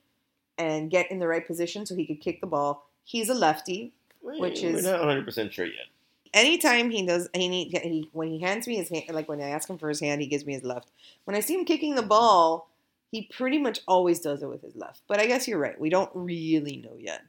and 0.56 0.90
get 0.90 1.10
in 1.10 1.18
the 1.18 1.28
right 1.28 1.46
position 1.46 1.84
so 1.86 1.94
he 1.94 2.06
could 2.06 2.20
kick 2.20 2.40
the 2.40 2.46
ball. 2.46 2.86
He's 3.04 3.28
a 3.28 3.34
lefty. 3.34 3.92
Which 4.22 4.62
we're 4.62 4.76
is- 4.76 4.84
not 4.84 4.98
100 5.00 5.24
percent 5.24 5.52
sure 5.52 5.66
yet. 5.66 5.86
Anytime 6.34 6.90
he 6.90 7.06
does 7.06 7.28
he 7.32 7.48
need 7.48 7.76
he 7.82 8.08
when 8.12 8.28
he 8.28 8.38
hands 8.38 8.66
me 8.66 8.76
his 8.76 8.90
hand 8.90 9.04
like 9.12 9.28
when 9.28 9.40
I 9.40 9.48
ask 9.48 9.68
him 9.68 9.78
for 9.78 9.88
his 9.88 10.00
hand, 10.00 10.20
he 10.20 10.26
gives 10.26 10.44
me 10.44 10.52
his 10.52 10.62
left. 10.64 10.88
When 11.24 11.34
I 11.34 11.40
see 11.40 11.54
him 11.54 11.64
kicking 11.64 11.94
the 11.94 12.02
ball, 12.02 12.68
he 13.10 13.22
pretty 13.32 13.58
much 13.58 13.80
always 13.88 14.20
does 14.20 14.42
it 14.42 14.48
with 14.48 14.62
his 14.62 14.76
left. 14.76 15.02
But 15.08 15.18
I 15.20 15.26
guess 15.26 15.48
you're 15.48 15.58
right. 15.58 15.78
We 15.80 15.88
don't 15.90 16.10
really 16.14 16.76
know 16.76 16.96
yet. 16.98 17.22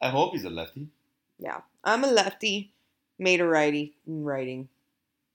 I 0.00 0.08
hope 0.08 0.32
he's 0.32 0.44
a 0.44 0.50
lefty. 0.50 0.88
Yeah. 1.38 1.60
I'm 1.82 2.04
a 2.04 2.08
lefty, 2.10 2.72
made 3.18 3.40
a 3.40 3.46
righty 3.46 3.94
in 4.06 4.24
writing. 4.24 4.68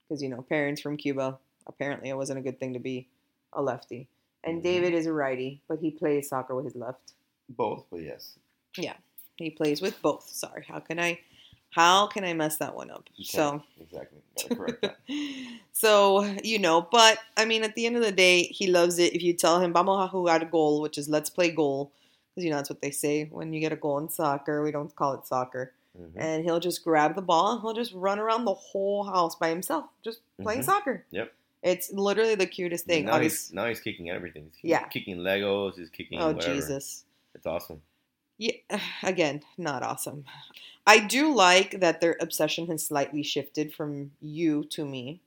Because, 0.08 0.22
you 0.22 0.28
know, 0.28 0.42
parents 0.42 0.80
from 0.80 0.96
Cuba, 0.96 1.38
apparently 1.66 2.08
it 2.08 2.16
wasn't 2.16 2.38
a 2.38 2.42
good 2.42 2.58
thing 2.58 2.72
to 2.74 2.78
be 2.80 3.08
a 3.52 3.62
lefty. 3.62 4.08
And 4.42 4.60
Mhm. 4.60 4.62
David 4.62 4.94
is 4.94 5.06
a 5.06 5.12
righty, 5.12 5.60
but 5.68 5.78
he 5.80 5.90
plays 5.90 6.28
soccer 6.28 6.54
with 6.54 6.64
his 6.64 6.76
left. 6.76 7.12
Both, 7.48 7.86
but 7.90 7.98
yes. 8.02 8.38
Yeah. 8.76 8.96
He 9.36 9.50
plays 9.50 9.80
with 9.82 10.00
both. 10.02 10.28
Sorry. 10.28 10.64
How 10.66 10.80
can 10.80 10.98
I 10.98 11.20
how 11.70 12.06
can 12.08 12.24
I 12.24 12.32
mess 12.34 12.56
that 12.58 12.74
one 12.74 12.90
up? 12.90 13.08
So 13.22 13.62
exactly. 13.80 14.18
Correct 14.56 14.82
that. 14.82 14.96
so, 15.72 16.24
you 16.42 16.58
know, 16.58 16.86
but 16.90 17.18
I 17.36 17.44
mean 17.44 17.62
at 17.62 17.74
the 17.74 17.86
end 17.86 17.96
of 17.96 18.02
the 18.02 18.12
day, 18.12 18.42
he 18.44 18.66
loves 18.66 18.98
it. 18.98 19.14
If 19.14 19.22
you 19.22 19.32
tell 19.34 19.60
him 19.60 19.72
vamos 19.72 20.08
a 20.08 20.12
jugar 20.12 20.50
goal, 20.50 20.80
which 20.80 20.98
is 20.98 21.08
let's 21.08 21.30
play 21.30 21.50
goal, 21.50 21.92
because 22.34 22.44
you 22.44 22.50
know 22.50 22.56
that's 22.56 22.70
what 22.70 22.80
they 22.82 22.90
say 22.90 23.24
when 23.30 23.52
you 23.52 23.60
get 23.60 23.72
a 23.72 23.76
goal 23.76 23.98
in 23.98 24.08
soccer. 24.08 24.62
We 24.62 24.70
don't 24.72 24.94
call 24.94 25.14
it 25.14 25.26
soccer. 25.26 25.72
Mhm. 25.98 26.12
and 26.16 26.44
he'll 26.44 26.60
just 26.60 26.84
grab 26.84 27.16
the 27.16 27.20
ball 27.20 27.50
and 27.54 27.60
he'll 27.62 27.72
just 27.74 27.92
run 27.92 28.20
around 28.20 28.44
the 28.44 28.54
whole 28.54 29.02
house 29.02 29.34
by 29.34 29.48
himself, 29.48 29.86
just 30.04 30.20
playing 30.40 30.60
Mhm. 30.60 30.64
soccer. 30.64 31.04
Yep. 31.10 31.32
It's 31.64 31.92
literally 31.92 32.36
the 32.36 32.46
cutest 32.46 32.86
thing. 32.86 33.06
Now 33.06 33.18
he's, 33.18 33.52
now 33.52 33.66
he's 33.66 33.80
kicking 33.80 34.08
everything. 34.08 34.52
He's 34.62 34.70
Yeah. 34.70 34.84
kicking 34.86 35.16
Legos. 35.16 35.76
He's 35.78 35.90
kicking. 35.90 36.20
oh 36.20 36.28
whatever. 36.32 36.54
Jesus. 36.54 37.04
It's 37.34 37.44
awesome. 37.44 37.82
Yeah, 38.40 38.52
again, 39.02 39.42
not 39.58 39.82
awesome. 39.82 40.24
I 40.86 40.98
do 40.98 41.34
like 41.34 41.80
that 41.80 42.00
their 42.00 42.16
obsession 42.20 42.66
has 42.68 42.84
slightly 42.84 43.22
shifted 43.22 43.72
from 43.74 44.12
you 44.20 44.64
to 44.70 44.84
me. 44.84 45.20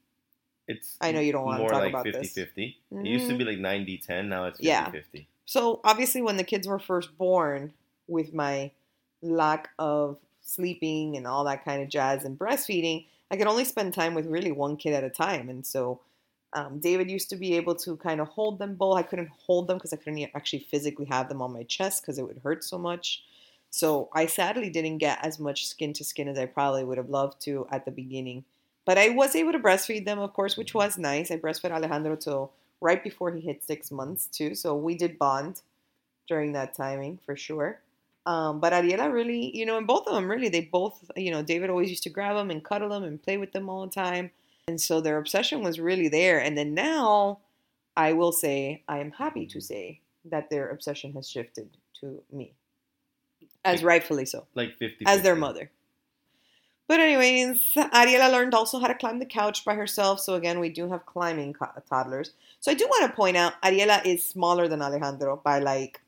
It's 0.67 0.97
I 0.99 1.11
know 1.11 1.19
you 1.19 1.31
don't 1.31 1.45
wanna 1.45 1.59
more 1.59 1.69
talk 1.69 1.81
like 1.81 1.89
about 1.89 2.05
50 2.05 2.19
this. 2.19 2.33
50. 2.33 2.77
It 2.91 3.05
used 3.05 3.29
to 3.29 3.35
be 3.35 3.43
mm-hmm. 3.43 3.51
like 3.51 3.59
90 3.59 3.97
10. 3.99 4.29
Now 4.29 4.45
it's 4.45 4.57
50 4.57 4.67
Yeah. 4.67 4.89
50. 4.89 5.27
So 5.45 5.79
obviously, 5.83 6.21
when 6.21 6.37
the 6.37 6.43
kids 6.43 6.67
were 6.67 6.79
first 6.79 7.17
born, 7.17 7.73
with 8.07 8.33
my 8.33 8.71
lack 9.21 9.69
of 9.79 10.17
sleeping 10.41 11.15
and 11.15 11.27
all 11.27 11.43
that 11.45 11.63
kind 11.63 11.81
of 11.81 11.89
jazz 11.89 12.25
and 12.25 12.37
breastfeeding, 12.37 13.05
I 13.31 13.37
could 13.37 13.47
only 13.47 13.65
spend 13.65 13.93
time 13.93 14.13
with 14.13 14.25
really 14.25 14.51
one 14.51 14.77
kid 14.77 14.93
at 14.93 15.03
a 15.03 15.09
time. 15.09 15.49
And 15.49 15.65
so 15.65 16.01
um, 16.53 16.79
David 16.79 17.09
used 17.09 17.29
to 17.31 17.35
be 17.35 17.55
able 17.55 17.75
to 17.75 17.97
kind 17.97 18.21
of 18.21 18.27
hold 18.27 18.59
them 18.59 18.75
both. 18.75 18.97
I 18.97 19.03
couldn't 19.03 19.29
hold 19.45 19.67
them 19.67 19.77
because 19.77 19.93
I 19.93 19.97
couldn't 19.97 20.29
actually 20.35 20.59
physically 20.59 21.05
have 21.05 21.29
them 21.29 21.41
on 21.41 21.53
my 21.53 21.63
chest 21.63 22.03
because 22.03 22.17
it 22.17 22.27
would 22.27 22.41
hurt 22.43 22.63
so 22.63 22.77
much. 22.77 23.23
So 23.69 24.09
I 24.13 24.27
sadly 24.27 24.69
didn't 24.69 24.99
get 24.99 25.17
as 25.25 25.39
much 25.39 25.67
skin 25.67 25.93
to 25.93 26.03
skin 26.03 26.27
as 26.27 26.37
I 26.37 26.45
probably 26.45 26.83
would 26.83 26.97
have 26.97 27.09
loved 27.09 27.41
to 27.41 27.67
at 27.71 27.85
the 27.85 27.91
beginning. 27.91 28.45
But 28.85 28.97
I 28.97 29.09
was 29.09 29.35
able 29.35 29.51
to 29.53 29.59
breastfeed 29.59 30.05
them, 30.05 30.19
of 30.19 30.33
course, 30.33 30.57
which 30.57 30.73
was 30.75 30.97
nice. 30.97 31.31
I 31.31 31.37
breastfed 31.37 31.71
Alejandro 31.71 32.15
till 32.15 32.51
right 32.81 33.03
before 33.03 33.31
he 33.31 33.41
hit 33.41 33.63
six 33.63 33.91
months 33.91 34.27
too. 34.27 34.53
So 34.53 34.75
we 34.75 34.95
did 34.95 35.17
bond 35.17 35.61
during 36.27 36.51
that 36.53 36.75
timing 36.75 37.19
for 37.25 37.35
sure. 37.35 37.79
Um, 38.25 38.59
but 38.59 38.73
Ariela 38.73 39.11
really, 39.11 39.55
you 39.57 39.65
know, 39.65 39.77
and 39.77 39.87
both 39.87 40.07
of 40.07 40.13
them 40.13 40.29
really, 40.29 40.49
they 40.49 40.61
both, 40.61 41.11
you 41.15 41.31
know, 41.31 41.41
David 41.41 41.69
always 41.69 41.89
used 41.89 42.03
to 42.03 42.09
grab 42.09 42.35
them 42.35 42.51
and 42.51 42.63
cuddle 42.63 42.89
them 42.89 43.03
and 43.03 43.21
play 43.21 43.37
with 43.37 43.51
them 43.51 43.69
all 43.69 43.85
the 43.85 43.91
time. 43.91 44.31
And 44.67 44.79
so 44.79 45.01
their 45.01 45.17
obsession 45.17 45.61
was 45.61 45.79
really 45.79 46.07
there. 46.07 46.39
And 46.39 46.57
then 46.57 46.73
now 46.73 47.39
I 47.97 48.13
will 48.13 48.31
say, 48.31 48.83
I 48.87 48.99
am 48.99 49.11
happy 49.11 49.45
to 49.47 49.59
say 49.59 49.99
that 50.25 50.49
their 50.49 50.69
obsession 50.69 51.13
has 51.13 51.29
shifted 51.29 51.69
to 51.99 52.21
me, 52.31 52.53
as 53.65 53.83
rightfully 53.83 54.25
so 54.25 54.47
Like 54.55 54.77
50 54.77 55.05
as 55.05 55.21
their 55.21 55.35
mother. 55.35 55.69
But 56.87 56.99
anyways, 56.99 57.73
Ariela 57.75 58.31
learned 58.31 58.53
also 58.53 58.79
how 58.79 58.87
to 58.87 58.95
climb 58.95 59.19
the 59.19 59.25
couch 59.25 59.65
by 59.65 59.75
herself. 59.75 60.19
So 60.19 60.35
again, 60.35 60.59
we 60.59 60.69
do 60.69 60.89
have 60.89 61.05
climbing 61.05 61.53
co- 61.53 61.71
toddlers. 61.89 62.31
So 62.59 62.71
I 62.71 62.75
do 62.75 62.85
want 62.87 63.09
to 63.09 63.15
point 63.15 63.35
out 63.37 63.61
Ariela 63.61 64.05
is 64.05 64.27
smaller 64.27 64.67
than 64.67 64.81
Alejandro 64.81 65.41
by 65.43 65.59
like, 65.59 66.01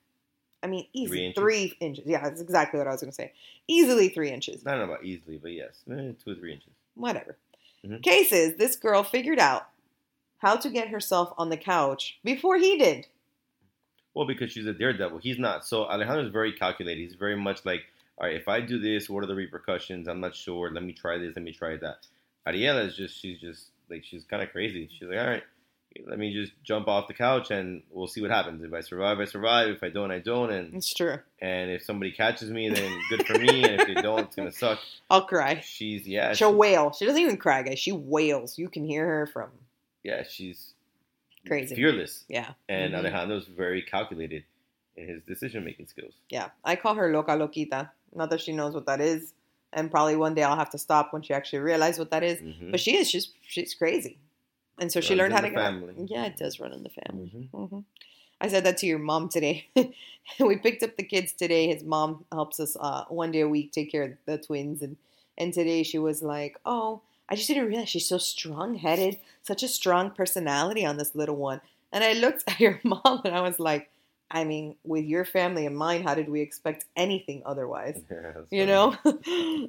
I 0.64 0.68
mean, 0.68 0.88
easy 0.94 1.08
Three 1.10 1.34
three 1.34 1.64
inches? 1.64 1.78
inches. 1.80 2.04
Yeah, 2.08 2.24
that's 2.24 2.42
exactly 2.42 2.78
what 2.78 2.88
I 2.88 2.92
was 2.92 3.02
going 3.02 3.12
to 3.12 3.16
say. 3.16 3.34
Easily 3.68 4.10
three 4.10 4.32
inches. 4.32 4.66
I 4.66 4.72
don't 4.72 4.80
know 4.80 4.94
about 4.94 5.06
easily, 5.06 5.38
but 5.38 5.52
yes. 5.52 5.84
Eh, 5.90 6.14
two 6.24 6.32
or 6.32 6.36
three 6.36 6.54
inches. 6.54 6.72
Whatever. 6.96 7.38
Mhm. 7.86 8.02
Case 8.02 8.32
is, 8.32 8.56
this 8.56 8.76
girl 8.76 9.04
figured 9.04 9.40
out 9.40 9.70
how 10.40 10.56
to 10.56 10.70
get 10.70 10.90
herself 10.90 11.34
on 11.38 11.50
the 11.50 11.58
couch 11.58 12.20
before 12.24 12.58
he 12.58 12.78
did. 12.78 13.08
Well, 14.14 14.26
because 14.26 14.52
she's 14.52 14.66
a 14.66 14.74
daredevil. 14.74 15.20
He's 15.20 15.38
not. 15.38 15.66
So 15.66 15.86
Alejandro's 15.86 16.32
very 16.32 16.54
calculated. 16.54 17.02
He's 17.02 17.16
very 17.16 17.36
much 17.36 17.66
like, 17.66 17.82
all 18.18 18.28
right, 18.28 18.36
if 18.36 18.48
I 18.48 18.62
do 18.62 18.80
this, 18.80 19.10
what 19.10 19.24
are 19.24 19.28
the 19.28 19.36
repercussions? 19.36 20.08
I'm 20.08 20.22
not 20.22 20.36
sure. 20.36 20.72
Let 20.72 20.84
me 20.84 20.94
try 20.94 21.18
this. 21.18 21.36
Let 21.36 21.44
me 21.44 21.52
try 21.52 21.76
that. 21.78 22.08
Ariela 22.48 22.86
is 22.88 22.96
just, 22.96 23.20
she's 23.20 23.40
just 23.42 23.72
like, 23.90 24.06
she's 24.06 24.24
kind 24.24 24.42
of 24.42 24.52
crazy. 24.52 24.90
She's 24.92 25.08
like, 25.10 25.20
all 25.20 25.28
right, 25.28 25.44
let 26.08 26.20
me 26.20 26.34
just 26.34 26.52
jump 26.64 26.88
off 26.88 27.08
the 27.08 27.14
couch 27.14 27.52
and 27.52 27.82
we'll 27.92 28.08
see 28.08 28.22
what 28.22 28.30
happens. 28.32 28.64
If 28.64 28.74
I 28.74 28.82
survive, 28.82 29.20
I 29.20 29.26
survive. 29.26 29.70
If 29.70 29.82
I 29.84 29.90
don't, 29.90 30.12
I 30.12 30.20
don't. 30.20 30.52
And 30.52 30.74
It's 30.76 30.94
true. 30.94 31.18
and 31.42 31.72
if 31.72 31.84
somebody 31.84 32.12
catches 32.12 32.50
me, 32.52 32.70
then 32.70 32.92
good 33.10 33.26
for 33.26 33.38
me. 33.40 33.64
and 33.64 33.80
if 33.82 33.88
they 33.88 34.02
don't, 34.02 34.20
it's 34.22 34.36
gonna 34.36 34.52
suck. 34.52 34.80
I'll 35.10 35.26
cry. 35.26 35.62
She's 35.62 36.08
yeah, 36.08 36.34
She'll 36.34 36.52
she- 36.52 36.56
wail. 36.56 36.92
She 36.94 37.06
doesn't 37.06 37.22
even 37.22 37.38
cry, 37.38 37.64
guys. 37.64 37.80
She 37.80 37.92
wails. 37.92 38.58
You 38.58 38.70
can 38.70 38.84
hear 38.86 39.06
her 39.06 39.26
from 39.28 39.50
yeah, 40.04 40.24
she's 40.28 40.74
Crazy. 41.48 41.76
fearless. 41.76 42.26
yeah. 42.28 42.52
And 42.70 42.94
Mhm. 42.94 42.98
Alejandro's 43.00 43.48
very 43.48 43.82
calculated 43.82 44.44
in 44.96 45.08
his 45.08 45.22
decision 45.24 45.64
making 45.64 45.88
skills. 45.88 46.14
Yeah, 46.30 46.50
I 46.64 46.76
call 46.76 46.96
her 46.96 47.12
loca 47.14 47.32
loquita. 47.32 47.90
Not 48.14 48.30
that 48.30 48.42
she 48.42 48.52
knows 48.54 48.74
what 48.74 48.86
that 48.86 49.02
is, 49.02 49.34
and 49.74 49.92
probably 49.92 50.16
one 50.16 50.34
day 50.36 50.44
I'll 50.44 50.56
have 50.56 50.70
to 50.72 50.78
stop 50.78 51.12
when 51.14 51.22
she 51.22 51.34
actually 51.34 51.60
realizes 51.60 52.00
what 52.00 52.12
that 52.12 52.24
is. 52.24 52.40
Mhm. 52.42 52.72
But 52.72 52.80
she 52.80 52.96
is. 52.98 53.10
She's 53.10 53.32
she's 53.48 53.74
crazy, 53.74 54.18
and 54.80 54.92
so 54.92 55.02
she 55.02 55.16
Runs 55.16 55.20
learned 55.20 55.34
how 55.34 55.42
to 55.42 55.54
family. 55.54 55.94
Yeah, 56.10 56.26
it 56.26 56.38
does 56.38 56.60
run 56.60 56.74
in 56.74 56.84
the 56.84 56.90
family. 56.90 57.32
Mhm. 57.54 57.70
hmm 57.70 57.80
I 58.42 58.50
said 58.50 58.66
that 58.66 58.78
to 58.80 58.86
your 58.86 59.00
mom 59.00 59.30
today. 59.30 59.68
we 60.40 60.58
picked 60.58 60.84
up 60.84 60.98
the 60.98 61.04
kids 61.04 61.32
today. 61.32 61.68
His 61.68 61.84
mom 61.84 62.26
helps 62.32 62.60
us 62.60 62.76
uh, 62.80 63.06
one 63.08 63.32
day 63.32 63.40
a 63.42 63.48
week 63.48 63.72
take 63.72 63.92
care 63.92 64.04
of 64.04 64.12
the 64.26 64.38
twins, 64.38 64.82
and 64.82 64.98
and 65.38 65.54
today 65.54 65.84
she 65.84 65.98
was 65.98 66.22
like, 66.22 66.60
"Oh, 66.66 67.02
I 67.30 67.36
just 67.36 67.48
didn't 67.48 67.68
realize 67.68 67.90
she's 67.90 68.08
so 68.08 68.18
strong 68.18 68.76
headed, 68.76 69.18
such 69.42 69.64
a 69.64 69.68
strong 69.68 70.12
personality 70.12 70.86
on 70.86 70.98
this 70.98 71.16
little 71.16 71.38
one." 71.38 71.62
And 71.94 72.04
I 72.04 72.14
looked 72.14 72.44
at 72.48 72.60
your 72.60 72.80
mom 72.84 73.22
and 73.24 73.34
I 73.36 73.42
was 73.42 73.60
like, 73.60 73.90
"I 74.32 74.44
mean, 74.44 74.76
with 74.84 75.06
your 75.06 75.26
family 75.26 75.66
and 75.66 75.78
mine, 75.78 76.04
how 76.04 76.16
did 76.16 76.30
we 76.30 76.42
expect 76.42 76.86
anything 76.96 77.42
otherwise?" 77.46 78.02
Yeah, 78.12 78.34
You 78.52 78.66
funny. 78.66 78.66
know, 78.66 78.96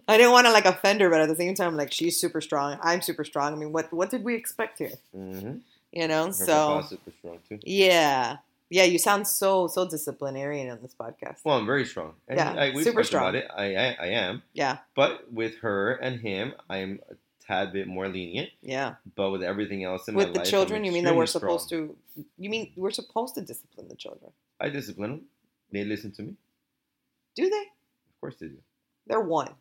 I 0.08 0.16
didn't 0.16 0.32
want 0.32 0.46
to 0.46 0.52
like 0.52 0.64
offend 0.66 1.00
her, 1.00 1.10
but 1.10 1.20
at 1.20 1.28
the 1.28 1.36
same 1.36 1.54
time, 1.54 1.76
like 1.76 1.92
she's 1.92 2.18
super 2.20 2.40
strong. 2.40 2.78
I'm 2.82 3.00
super 3.02 3.24
strong. 3.24 3.52
I 3.52 3.56
mean, 3.56 3.72
what 3.72 3.92
what 3.92 4.10
did 4.10 4.24
we 4.24 4.34
expect 4.34 4.78
here? 4.78 4.92
Mhm. 5.16 5.60
You 5.92 6.08
know, 6.08 6.26
Her 6.26 6.32
so 6.32 6.82
super 6.88 7.10
strong 7.18 7.38
too. 7.48 7.58
yeah. 7.64 8.38
Yeah, 8.68 8.82
you 8.82 8.98
sound 8.98 9.28
so 9.28 9.68
so 9.68 9.88
disciplinarian 9.88 10.68
on 10.70 10.82
this 10.82 10.92
podcast. 10.98 11.38
Well, 11.44 11.56
I'm 11.56 11.66
very 11.66 11.84
strong. 11.84 12.14
And 12.26 12.36
Yeah, 12.38 12.52
I, 12.52 12.74
super 12.82 13.04
strong. 13.04 13.22
About 13.22 13.34
it. 13.36 13.46
I, 13.54 13.76
I 13.76 13.86
I 14.00 14.06
am. 14.26 14.42
yeah. 14.54 14.78
But 14.96 15.32
with 15.32 15.58
her 15.58 15.92
and 15.92 16.20
him, 16.20 16.52
I'm 16.68 16.98
a 17.08 17.14
tad 17.46 17.72
bit 17.72 17.86
more 17.86 18.08
lenient, 18.08 18.50
Yeah. 18.62 18.96
but 19.14 19.30
with 19.30 19.44
everything 19.44 19.84
else 19.84 20.08
in 20.08 20.16
With 20.16 20.26
my 20.28 20.32
the 20.32 20.38
life, 20.40 20.48
children, 20.50 20.80
I'm 20.80 20.84
you 20.84 20.90
mean 20.90 21.04
that 21.04 21.14
we're 21.14 21.26
supposed 21.26 21.68
strong. 21.68 21.94
to? 22.16 22.24
You 22.38 22.50
mean 22.50 22.72
we're 22.74 22.90
supposed 22.90 23.36
to 23.36 23.40
discipline 23.40 23.86
the 23.86 23.94
children? 23.94 24.32
I 24.60 24.68
discipline 24.70 25.10
them. 25.10 25.20
They 25.72 25.84
listen 25.84 26.12
to 26.12 26.22
me. 26.22 26.34
Do 27.34 27.48
they? 27.50 27.56
Of 27.62 28.20
course 28.20 28.36
they 28.40 28.46
do, 28.48 28.58
They're 29.06 29.20
one. 29.20 29.54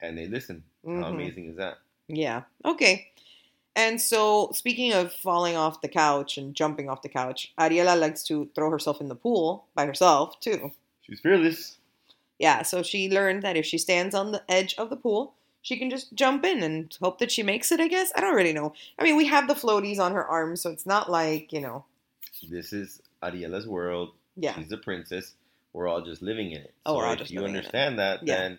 and 0.00 0.18
they 0.18 0.26
listen. 0.26 0.64
How 0.84 0.90
Mhm. 0.90 1.10
amazing 1.14 1.48
is 1.50 1.56
that? 1.56 1.78
Yeah. 2.08 2.42
Okay. 2.64 3.10
And 3.76 4.00
so, 4.00 4.50
speaking 4.52 4.92
of 4.92 5.12
falling 5.12 5.56
off 5.56 5.80
the 5.80 5.88
couch 5.88 6.36
and 6.38 6.54
jumping 6.54 6.88
off 6.88 7.02
the 7.02 7.08
couch, 7.08 7.52
Ariela 7.58 7.98
likes 7.98 8.22
to 8.24 8.50
throw 8.54 8.70
herself 8.70 9.00
in 9.00 9.08
the 9.08 9.14
pool 9.16 9.66
by 9.74 9.86
herself 9.86 10.38
too. 10.40 10.72
She's 11.02 11.20
fearless. 11.20 11.78
Yeah. 12.38 12.62
So 12.62 12.82
she 12.82 13.08
learned 13.10 13.42
that 13.42 13.56
if 13.56 13.64
she 13.66 13.78
stands 13.78 14.14
on 14.14 14.32
the 14.32 14.44
edge 14.48 14.74
of 14.76 14.90
the 14.90 14.96
pool, 14.96 15.34
she 15.62 15.76
can 15.78 15.88
just 15.90 16.12
jump 16.14 16.44
in 16.44 16.62
and 16.62 16.96
hope 17.00 17.18
that 17.18 17.32
she 17.32 17.42
makes 17.42 17.72
it. 17.72 17.80
I 17.80 17.88
guess 17.88 18.12
I 18.14 18.20
don't 18.20 18.34
really 18.36 18.52
know. 18.52 18.74
I 18.98 19.02
mean, 19.04 19.16
we 19.16 19.26
have 19.26 19.48
the 19.48 19.54
floaties 19.54 19.98
on 19.98 20.12
her 20.12 20.24
arms, 20.26 20.60
so 20.60 20.70
it's 20.70 20.86
not 20.86 21.10
like 21.10 21.52
you 21.52 21.60
know. 21.60 21.84
This 22.48 22.72
is 22.72 23.00
Ariela's 23.24 23.66
world. 23.66 24.12
Yeah. 24.36 24.54
She's 24.54 24.72
a 24.72 24.76
princess. 24.76 25.34
We're 25.72 25.88
all 25.88 26.02
just 26.02 26.22
living 26.22 26.52
in 26.52 26.62
it. 26.62 26.74
Oh, 26.86 26.92
so 26.94 26.98
we're 26.98 27.06
all 27.06 27.12
if 27.14 27.18
just 27.20 27.30
you 27.30 27.40
living 27.40 27.54
in 27.54 27.56
it. 27.56 27.58
understand 27.60 27.98
that, 27.98 28.20
Yeah. 28.26 28.36
then 28.36 28.58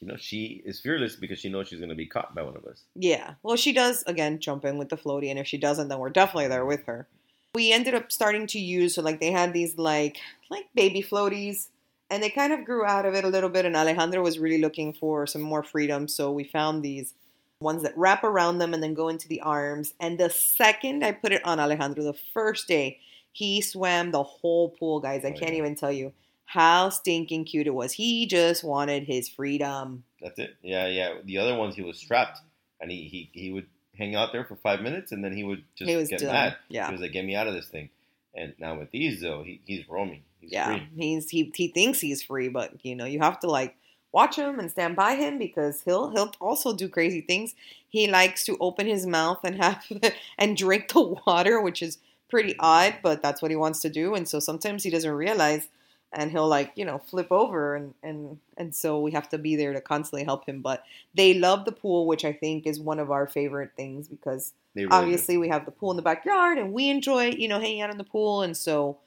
you 0.00 0.08
know 0.08 0.16
she 0.16 0.62
is 0.64 0.80
fearless 0.80 1.16
because 1.16 1.38
she 1.38 1.48
knows 1.48 1.68
she's 1.68 1.78
going 1.78 1.88
to 1.88 1.94
be 1.94 2.06
caught 2.06 2.34
by 2.34 2.42
one 2.42 2.56
of 2.56 2.64
us. 2.64 2.82
Yeah. 2.94 3.34
Well, 3.42 3.56
she 3.56 3.72
does 3.72 4.04
again 4.06 4.38
jump 4.38 4.64
in 4.64 4.78
with 4.78 4.88
the 4.88 4.96
floaty, 4.96 5.30
and 5.30 5.38
if 5.38 5.46
she 5.46 5.58
doesn't, 5.58 5.88
then 5.88 5.98
we're 5.98 6.10
definitely 6.10 6.48
there 6.48 6.64
with 6.66 6.84
her. 6.86 7.08
We 7.54 7.72
ended 7.72 7.94
up 7.94 8.10
starting 8.10 8.46
to 8.48 8.58
use 8.58 8.96
so 8.96 9.02
like 9.02 9.20
they 9.20 9.30
had 9.30 9.52
these 9.52 9.78
like 9.78 10.18
like 10.50 10.66
baby 10.74 11.02
floaties, 11.02 11.68
and 12.10 12.22
they 12.22 12.30
kind 12.30 12.52
of 12.52 12.64
grew 12.64 12.84
out 12.84 13.06
of 13.06 13.14
it 13.14 13.24
a 13.24 13.28
little 13.28 13.50
bit. 13.50 13.64
And 13.64 13.76
Alejandro 13.76 14.22
was 14.22 14.38
really 14.38 14.60
looking 14.60 14.92
for 14.92 15.26
some 15.26 15.42
more 15.42 15.62
freedom, 15.62 16.06
so 16.08 16.30
we 16.30 16.44
found 16.44 16.82
these 16.82 17.14
ones 17.60 17.82
that 17.84 17.96
wrap 17.96 18.22
around 18.24 18.58
them 18.58 18.74
and 18.74 18.82
then 18.82 18.92
go 18.94 19.08
into 19.08 19.26
the 19.28 19.40
arms. 19.40 19.94
And 19.98 20.18
the 20.18 20.28
second 20.28 21.04
I 21.04 21.12
put 21.12 21.32
it 21.32 21.44
on 21.46 21.58
Alejandro, 21.60 22.04
the 22.04 22.18
first 22.34 22.68
day 22.68 22.98
he 23.34 23.60
swam 23.60 24.10
the 24.12 24.22
whole 24.22 24.70
pool, 24.70 25.00
guys. 25.00 25.24
I 25.24 25.28
Oh, 25.28 25.32
can't 25.38 25.52
yeah. 25.52 25.58
even 25.58 25.74
tell 25.74 25.92
you 25.92 26.12
how 26.46 26.88
stinking 26.88 27.44
cute 27.44 27.66
it 27.66 27.74
was. 27.74 27.92
He 27.92 28.26
just 28.26 28.64
wanted 28.64 29.02
his 29.04 29.28
freedom. 29.28 30.04
That's 30.22 30.38
it. 30.38 30.56
Yeah, 30.62 30.86
yeah. 30.86 31.14
The 31.24 31.38
other 31.38 31.54
ones 31.56 31.74
he 31.74 31.82
was 31.82 31.98
strapped, 31.98 32.38
and 32.80 32.90
he 32.90 33.04
he, 33.08 33.30
he 33.32 33.50
would 33.50 33.66
hang 33.98 34.14
out 34.14 34.32
there 34.32 34.44
for 34.44 34.56
five 34.56 34.80
minutes, 34.80 35.12
and 35.12 35.22
then 35.22 35.36
he 35.36 35.44
would 35.44 35.64
just 35.76 35.90
He 35.90 36.04
get 36.06 36.20
done. 36.20 36.32
mad. 36.32 36.56
Yeah. 36.68 36.86
He 36.86 36.92
was 36.92 37.00
like, 37.02 37.12
"Get 37.12 37.24
me 37.24 37.34
out 37.34 37.46
of 37.48 37.54
this 37.54 37.68
thing." 37.68 37.90
And 38.34 38.54
now 38.58 38.78
with 38.78 38.90
these 38.90 39.20
though, 39.20 39.42
he, 39.42 39.60
he's 39.66 39.88
roaming. 39.88 40.22
He's 40.40 40.52
yeah 40.52 40.66
free. 40.66 40.88
he's 40.96 41.30
he 41.30 41.52
he 41.54 41.68
thinks 41.68 42.00
he's 42.00 42.22
free 42.22 42.48
but 42.48 42.72
you 42.84 42.94
know 42.94 43.06
you 43.06 43.18
have 43.20 43.40
to 43.40 43.46
like 43.48 43.76
watch 44.12 44.36
him 44.36 44.58
and 44.58 44.70
stand 44.70 44.94
by 44.94 45.14
him 45.14 45.38
because 45.38 45.80
he'll 45.82 46.10
he'll 46.10 46.32
also 46.40 46.74
do 46.76 46.86
crazy 46.88 47.22
things 47.22 47.54
he 47.88 48.06
likes 48.06 48.44
to 48.44 48.56
open 48.60 48.86
his 48.86 49.06
mouth 49.06 49.40
and 49.42 49.56
have 49.56 49.82
and 50.38 50.56
drink 50.56 50.92
the 50.92 51.00
water 51.26 51.60
which 51.62 51.80
is 51.82 51.96
pretty 52.28 52.54
odd 52.58 52.96
but 53.02 53.22
that's 53.22 53.42
what 53.42 53.50
he 53.50 53.56
wants 53.56 53.80
to 53.80 53.90
do. 53.90 54.14
And 54.14 54.28
so 54.28 54.40
sometimes 54.40 54.82
he 54.82 54.90
doesn't 54.90 55.10
realize 55.10 55.68
and 56.12 56.30
he'll 56.30 56.48
like 56.48 56.72
you 56.76 56.84
know 56.84 56.98
flip 56.98 57.26
over 57.30 57.74
and 57.74 57.94
and 58.02 58.38
and 58.56 58.74
so 58.74 59.00
we 59.00 59.10
have 59.12 59.28
to 59.28 59.38
be 59.38 59.56
there 59.56 59.72
to 59.72 59.80
constantly 59.80 60.24
help 60.24 60.46
him. 60.46 60.62
But 60.62 60.84
they 61.14 61.34
love 61.34 61.64
the 61.64 61.72
pool 61.72 62.06
which 62.06 62.24
i 62.24 62.32
think 62.32 62.66
is 62.66 62.80
one 62.80 62.98
of 62.98 63.10
our 63.10 63.26
favorite 63.26 63.72
things 63.76 64.08
because 64.08 64.52
really 64.74 64.88
do. 64.88 64.94
obviously 64.94 65.36
we 65.36 65.48
have 65.48 65.64
the 65.64 65.70
pool 65.70 65.90
in 65.90 65.96
the 65.96 66.02
backyard 66.02 66.58
and 66.58 66.72
we 66.72 66.88
enjoy 66.88 67.26
you 67.26 67.48
know 67.48 67.60
hanging 67.60 67.82
out 67.82 67.90
in 67.90 67.98
the 67.98 68.04
pool. 68.04 68.42
And 68.42 68.56
so 68.56 68.98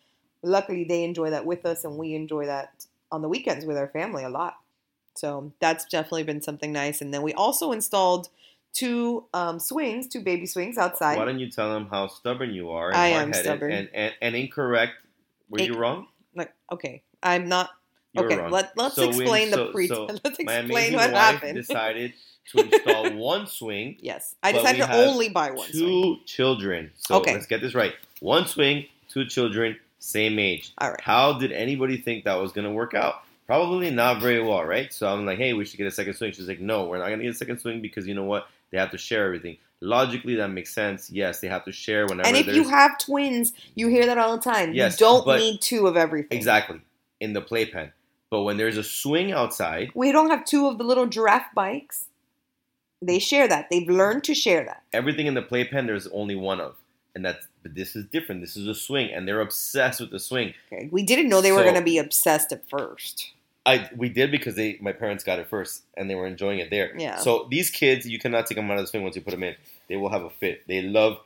luckily 0.43 0.83
they 0.83 1.03
enjoy 1.03 1.29
that 1.31 1.45
with 1.45 1.65
us 1.65 1.83
and 1.83 1.97
we 1.97 2.13
enjoy 2.13 2.45
that 2.45 2.85
on 3.11 3.21
the 3.21 3.29
weekends 3.29 3.65
with 3.65 3.77
our 3.77 3.87
family 3.87 4.23
a 4.23 4.29
lot. 4.29 4.57
So 5.15 5.51
that's 5.59 5.85
definitely 5.85 6.23
been 6.23 6.41
something 6.41 6.71
nice. 6.71 7.01
And 7.01 7.13
then 7.13 7.23
we 7.23 7.33
also 7.33 7.71
installed 7.71 8.29
two 8.73 9.25
um, 9.33 9.59
swings 9.59 10.07
two 10.07 10.21
baby 10.21 10.45
swings 10.45 10.77
outside 10.77 11.17
Why 11.17 11.25
don't 11.25 11.39
you 11.39 11.49
tell 11.49 11.73
them 11.73 11.87
how 11.89 12.07
stubborn 12.07 12.53
you 12.53 12.69
are? 12.71 12.89
And 12.89 12.97
I 12.97 13.07
am 13.09 13.33
stubborn. 13.33 13.71
and, 13.71 13.89
and 13.93 14.13
and 14.21 14.35
incorrect. 14.35 14.93
Were 15.49 15.59
Inc- 15.59 15.67
you 15.67 15.75
wrong? 15.77 16.07
like 16.35 16.53
okay 16.71 17.01
i'm 17.23 17.47
not 17.49 17.71
You 18.13 18.21
were 18.21 18.27
okay 18.27 18.37
wrong. 18.37 18.51
let, 18.51 18.77
let's 18.77 18.95
So 18.95 19.07
when- 19.07 19.09
explain 19.21 19.49
the 19.49 19.57
so- 19.57 19.71
pre 19.71 19.87
so 19.87 20.05
let's 20.23 20.37
explain 20.39 20.93
what 20.93 21.11
wife 21.11 21.11
happened 21.13 21.55
decided 21.55 22.13
to 22.51 22.59
install 22.63 23.11
one 23.15 23.47
swing, 23.47 23.97
yes 23.99 24.35
i 24.43 24.51
decided 24.51 24.85
to 24.85 24.93
only 25.07 25.29
buy 25.29 25.51
one 25.51 25.67
two 25.69 25.79
swing 25.79 26.19
children. 26.25 26.91
So 26.97 27.15
Okay. 27.17 27.33
let's 27.33 27.47
get 27.47 27.61
this 27.61 27.73
right: 27.73 27.93
one 28.19 28.45
swing, 28.45 28.85
two 29.09 29.25
children, 29.25 29.77
same 29.99 30.37
age. 30.39 30.73
all 30.77 30.91
right 30.91 31.01
How 31.01 31.33
did 31.39 31.51
anybody 31.51 31.97
think 31.97 32.25
that 32.25 32.35
was 32.35 32.51
going 32.51 32.65
to 32.67 32.71
work 32.71 32.93
out? 32.93 33.23
Probably 33.47 33.89
not 33.89 34.21
very 34.21 34.41
well, 34.43 34.63
right? 34.65 34.93
So 34.93 35.07
I'm 35.11 35.25
like, 35.25 35.37
hey, 35.39 35.53
we 35.53 35.63
should 35.65 35.77
get 35.77 35.87
a 35.87 35.91
second 35.91 36.15
swing. 36.15 36.33
She's 36.33 36.49
like, 36.49 36.59
no, 36.59 36.83
we're 36.85 36.97
not 36.97 37.07
going 37.07 37.19
to 37.19 37.23
get 37.25 37.31
a 37.33 37.37
second 37.37 37.59
swing 37.59 37.81
because 37.81 38.05
you 38.05 38.13
know 38.13 38.25
what? 38.25 38.47
They 38.71 38.77
have 38.77 38.91
to 38.91 38.97
share 38.97 39.25
everything. 39.25 39.57
Logically, 39.79 40.35
that 40.35 40.49
makes 40.49 40.73
sense. 40.73 41.11
Yes, 41.11 41.39
they 41.39 41.47
have 41.47 41.63
to 41.65 41.71
share 41.71 42.07
whenever 42.07 42.27
and 42.27 42.35
if 42.35 42.47
you 42.47 42.67
have 42.67 42.97
twins 42.97 43.53
you 43.75 43.87
hear 43.87 44.07
that 44.07 44.17
all 44.17 44.35
the 44.35 44.41
time 44.41 44.73
Yes, 44.73 44.99
you 44.99 45.05
don't 45.05 45.27
need 45.27 45.61
two 45.61 45.85
of 45.85 45.95
everything 45.95 46.35
exactly 46.35 46.81
in 47.19 47.33
the 47.33 47.41
playpen. 47.41 47.91
But 48.29 48.41
when 48.41 48.57
there's 48.57 48.77
a 48.77 48.83
swing 48.83 49.31
outside, 49.31 49.91
We 49.93 50.11
don't 50.11 50.29
have 50.29 50.45
two 50.45 50.67
of 50.67 50.77
the 50.77 50.83
little 50.83 51.05
giraffe 51.05 51.53
bikes. 51.53 52.05
They 53.01 53.19
share 53.19 53.47
that. 53.47 53.67
They've 53.69 53.87
learned 53.87 54.23
to 54.25 54.33
share 54.33 54.65
that. 54.65 54.83
everything 54.91 55.27
in 55.27 55.35
the 55.35 55.43
playpen 55.43 55.85
there's 55.85 56.07
only 56.07 56.35
one 56.35 56.59
of, 56.59 56.75
and 57.13 57.23
that's. 57.23 57.47
But 57.61 57.75
this 57.75 57.95
is 57.95 58.05
different. 58.05 58.41
This 58.41 58.57
is 58.57 58.67
a 58.67 58.73
swing, 58.73 59.11
and 59.11 59.27
they're 59.27 59.41
obsessed 59.41 59.99
with 59.99 60.09
the 60.09 60.19
swing. 60.19 60.53
Okay. 60.71 60.89
We 60.91 61.03
didn't 61.03 61.29
know 61.29 61.41
they 61.41 61.51
were 61.51 61.63
going 61.63 61.75
to 61.75 61.81
be 61.81 61.97
obsessed 61.97 62.51
at 62.51 62.67
first. 62.69 63.33
I 63.67 63.89
we 63.95 64.09
did 64.09 64.31
because 64.31 64.55
they 64.55 64.77
my 64.81 64.93
parents 64.93 65.23
got 65.23 65.39
it 65.39 65.47
first 65.47 65.83
and 65.95 66.09
they 66.09 66.15
were 66.15 66.25
enjoying 66.25 66.59
it 66.59 66.69
there. 66.69 66.95
Yeah. 66.97 67.17
So 67.17 67.47
these 67.51 67.69
kids, 67.69 68.07
you 68.07 68.17
cannot 68.17 68.47
take 68.47 68.55
them 68.55 68.71
out 68.71 68.77
of 68.77 68.83
the 68.83 68.87
swing 68.87 69.03
once 69.03 69.15
you 69.15 69.21
put 69.21 69.31
them 69.31 69.43
in. 69.43 69.55
They 69.89 69.97
will 69.97 70.09
have 70.09 70.23
a 70.23 70.29
fit. 70.29 70.65
They 70.67 70.81
love 70.81 71.17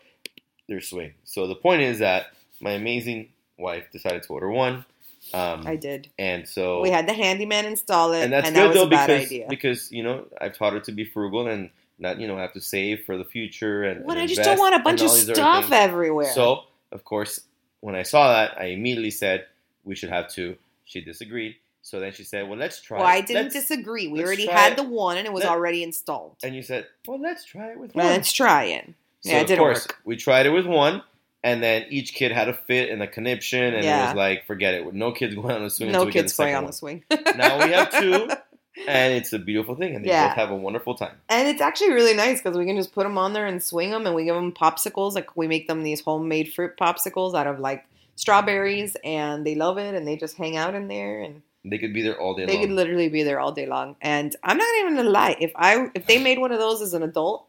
their 0.67 0.81
swing. 0.81 1.13
So 1.23 1.47
the 1.47 1.55
point 1.55 1.81
is 1.83 1.99
that 1.99 2.27
my 2.59 2.71
amazing 2.71 3.29
wife 3.57 3.85
decided 3.91 4.23
to 4.23 4.33
order 4.33 4.49
one, 4.49 4.85
um, 5.33 5.67
I 5.67 5.75
did. 5.75 6.09
and 6.17 6.47
so 6.47 6.81
We 6.81 6.89
had 6.89 7.07
the 7.07 7.13
handyman 7.13 7.65
install 7.65 8.11
it, 8.13 8.23
and 8.23 8.33
that's 8.33 8.49
that 8.49 8.55
good 8.55 8.67
was 8.69 8.75
though 8.77 8.83
a 8.85 8.89
bad 8.89 9.07
because 9.07 9.25
idea. 9.27 9.45
because 9.49 9.91
you 9.91 10.03
know 10.03 10.25
I've 10.39 10.57
taught 10.57 10.73
her 10.73 10.79
to 10.81 10.91
be 10.91 11.05
frugal 11.05 11.47
and 11.47 11.69
not 11.99 12.19
you 12.19 12.27
know 12.27 12.37
have 12.37 12.53
to 12.53 12.61
save 12.61 13.03
for 13.05 13.17
the 13.17 13.25
future 13.25 13.83
and 13.83 14.03
What? 14.05 14.17
and 14.17 14.23
I 14.23 14.27
just 14.27 14.41
don't 14.41 14.57
want 14.57 14.75
a 14.75 14.79
bunch 14.79 15.01
of 15.01 15.09
all 15.09 15.13
these 15.13 15.25
other 15.25 15.35
stuff 15.35 15.71
everywhere. 15.71 16.31
So 16.33 16.63
of 16.91 17.03
course, 17.05 17.41
when 17.81 17.95
I 17.95 18.03
saw 18.03 18.33
that, 18.33 18.59
I 18.59 18.65
immediately 18.65 19.11
said 19.11 19.45
we 19.83 19.95
should 19.95 20.09
have 20.09 20.27
two. 20.29 20.57
She 20.85 21.01
disagreed. 21.01 21.55
So 21.83 21.99
then 21.99 22.13
she 22.13 22.23
said, 22.23 22.47
"Well, 22.47 22.57
let's 22.59 22.79
try." 22.81 22.99
well, 22.99 23.07
it. 23.07 23.11
I 23.11 23.21
didn't 23.21 23.43
Let's- 23.45 23.55
disagree. 23.55 24.07
We 24.07 24.23
already 24.23 24.45
had 24.47 24.73
it. 24.73 24.77
the 24.77 24.83
one, 24.83 25.17
and 25.17 25.25
it 25.25 25.33
was 25.33 25.43
Let- 25.43 25.51
already 25.51 25.81
installed. 25.83 26.35
And 26.43 26.55
you 26.55 26.61
said, 26.61 26.85
"Well, 27.07 27.19
let's 27.19 27.43
try 27.45 27.71
it 27.71 27.79
with 27.79 27.95
one." 27.95 28.05
Let's 28.05 28.31
try 28.31 28.65
it. 28.65 28.87
So 29.21 29.31
Yeah, 29.31 29.39
it 29.41 29.51
of 29.51 29.57
course, 29.57 29.83
work. 29.87 29.97
we 30.05 30.15
tried 30.15 30.45
it 30.45 30.49
with 30.51 30.65
one, 30.65 31.01
and 31.43 31.61
then 31.61 31.85
each 31.89 32.13
kid 32.13 32.31
had 32.31 32.49
a 32.49 32.53
fit 32.53 32.89
and 32.89 33.01
a 33.03 33.07
conniption, 33.07 33.63
and 33.73 33.85
it 33.85 34.05
was 34.07 34.15
like, 34.15 34.45
forget 34.45 34.73
it. 34.75 34.93
No 34.93 35.11
kids 35.11 35.33
going 35.35 35.55
on 35.55 35.63
the 35.63 35.69
swing. 35.69 35.91
No 35.91 36.05
kids 36.07 36.35
going 36.37 36.55
on 36.55 36.65
the 36.65 36.73
swing. 36.73 37.03
Now 37.35 37.63
we 37.65 37.71
have 37.71 37.91
two, 37.99 38.29
and 38.87 39.13
it's 39.13 39.33
a 39.33 39.39
beautiful 39.39 39.75
thing, 39.75 39.95
and 39.95 40.03
they 40.05 40.09
Yeah. 40.09 40.29
both 40.29 40.37
have 40.37 40.49
a 40.51 40.55
wonderful 40.55 40.95
time. 40.95 41.17
And 41.29 41.47
it's 41.47 41.61
actually 41.61 41.91
really 41.93 42.13
nice 42.15 42.41
because 42.41 42.57
we 42.57 42.65
can 42.65 42.77
just 42.77 42.93
put 42.93 43.03
them 43.03 43.17
on 43.17 43.33
there 43.33 43.45
and 43.47 43.61
swing 43.61 43.89
them, 43.91 44.05
and 44.05 44.15
we 44.15 44.23
give 44.25 44.35
them 44.35 44.51
popsicles. 44.51 45.13
Like 45.13 45.35
we 45.35 45.47
make 45.47 45.67
them 45.67 45.83
these 45.83 46.01
homemade 46.01 46.53
fruit 46.53 46.77
popsicles 46.77 47.33
out 47.35 47.47
of 47.47 47.59
like 47.59 47.85
strawberries, 48.15 48.95
and 49.03 49.45
they 49.45 49.55
love 49.55 49.77
it, 49.77 49.93
and 49.95 50.07
they 50.07 50.15
just 50.15 50.37
hang 50.37 50.55
out 50.57 50.73
in 50.75 50.87
there, 50.87 51.21
and 51.21 51.41
They 51.63 51.77
could 51.77 51.93
be 51.93 52.01
there 52.01 52.19
all 52.19 52.33
day 52.33 52.45
they 52.45 52.53
long. 52.53 52.61
could 52.63 52.71
literally 52.71 53.09
be 53.09 53.23
there 53.23 53.39
all 53.39 53.51
day 53.51 53.67
long. 53.67 53.95
And 54.01 54.35
I'm 54.43 54.57
not 54.57 54.67
even 54.79 54.95
gonna 54.95 55.09
lie, 55.09 55.37
if 55.39 55.51
I 55.55 55.89
if 55.93 56.07
they 56.07 56.21
made 56.21 56.39
one 56.39 56.51
of 56.51 56.59
those 56.59 56.81
as 56.81 56.93
an 56.93 57.03
adult, 57.03 57.45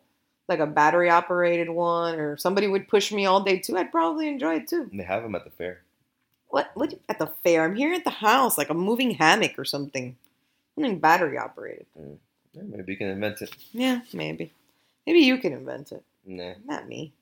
like 0.48 0.58
a 0.58 0.66
battery 0.66 1.08
operated 1.08 1.70
one, 1.70 2.18
or 2.18 2.36
somebody 2.36 2.66
would 2.68 2.88
push 2.88 3.10
me 3.10 3.24
all 3.24 3.42
day 3.42 3.58
too, 3.58 3.76
I'd 3.76 3.90
probably 3.90 4.28
enjoy 4.28 4.56
it 4.56 4.68
too. 4.68 4.88
And 4.90 5.00
they 5.00 5.04
have 5.04 5.22
them 5.22 5.34
at 5.34 5.44
the 5.44 5.50
fair. 5.50 5.82
What? 6.48 6.70
What? 6.74 6.94
At 7.08 7.18
the 7.18 7.30
fair? 7.42 7.64
I'm 7.64 7.74
here 7.74 7.94
at 7.94 8.04
the 8.04 8.10
house, 8.10 8.58
like 8.58 8.68
a 8.68 8.74
moving 8.74 9.12
hammock 9.12 9.58
or 9.58 9.64
something. 9.64 10.16
Something 10.74 10.98
battery 10.98 11.38
operated. 11.38 11.86
Mm. 11.98 12.18
Yeah, 12.52 12.62
maybe 12.64 12.92
you 12.92 12.98
can 12.98 13.08
invent 13.08 13.40
it. 13.40 13.56
Yeah, 13.72 14.00
maybe. 14.12 14.52
Maybe 15.06 15.20
you 15.20 15.38
can 15.38 15.52
invent 15.54 15.92
it. 15.92 16.04
Nah. 16.26 16.54
Not 16.66 16.86
me. 16.86 17.12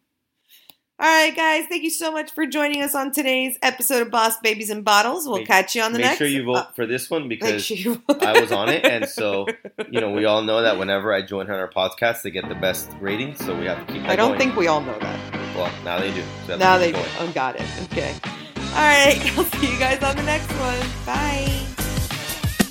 All 1.01 1.07
right, 1.07 1.35
guys. 1.35 1.65
Thank 1.67 1.83
you 1.83 1.89
so 1.89 2.13
much 2.13 2.33
for 2.33 2.45
joining 2.45 2.83
us 2.83 2.95
on 2.95 3.11
today's 3.11 3.59
episode 3.63 4.03
of 4.03 4.11
Boss 4.11 4.37
Babies 4.41 4.69
and 4.69 4.85
Bottles. 4.85 5.27
We'll 5.27 5.39
Make- 5.39 5.47
catch 5.47 5.75
you 5.75 5.81
on 5.81 5.93
the 5.93 5.99
Make 5.99 6.05
next. 6.09 6.21
Make 6.21 6.29
sure 6.29 6.37
you 6.37 6.45
vote 6.45 6.57
uh, 6.57 6.67
for 6.73 6.87
this 6.87 7.09
one 7.09 7.27
because 7.27 7.65
sure 7.65 7.97
I 8.21 8.39
was 8.39 8.53
on 8.53 8.69
it, 8.69 8.85
and 8.85 9.09
so 9.09 9.47
you 9.91 9.99
know 10.03 10.11
we 10.11 10.27
all 10.27 10.43
know 10.43 10.61
that 10.61 10.79
whenever 10.79 11.11
I 11.11 11.23
join 11.23 11.47
her 11.47 11.55
on 11.55 11.61
our 11.61 11.71
podcast, 11.71 12.21
they 12.21 12.31
get 12.31 12.47
the 12.51 12.55
best 12.55 12.91
ratings. 13.01 13.43
So 13.43 13.59
we 13.59 13.65
have 13.65 13.87
to 13.87 13.91
keep. 13.95 14.03
That 14.03 14.11
I 14.11 14.17
don't 14.17 14.33
going. 14.33 14.41
think 14.41 14.57
we 14.57 14.67
all 14.67 14.83
know 14.83 14.99
that. 14.99 15.35
Well, 15.57 15.73
now 15.85 15.99
they 15.99 16.13
do. 16.13 16.23
So 16.47 16.59
Now 16.59 16.77
they 16.77 16.93
do. 16.93 17.03
Oh, 17.19 17.33
got 17.35 17.57
it. 17.57 17.65
Okay. 17.85 18.15
All 18.57 18.75
right. 18.75 19.19
I'll 19.39 19.45
see 19.45 19.73
you 19.73 19.79
guys 19.79 20.03
on 20.03 20.17
the 20.17 20.23
next 20.23 20.53
one. 20.53 20.79
Bye. 21.07 21.70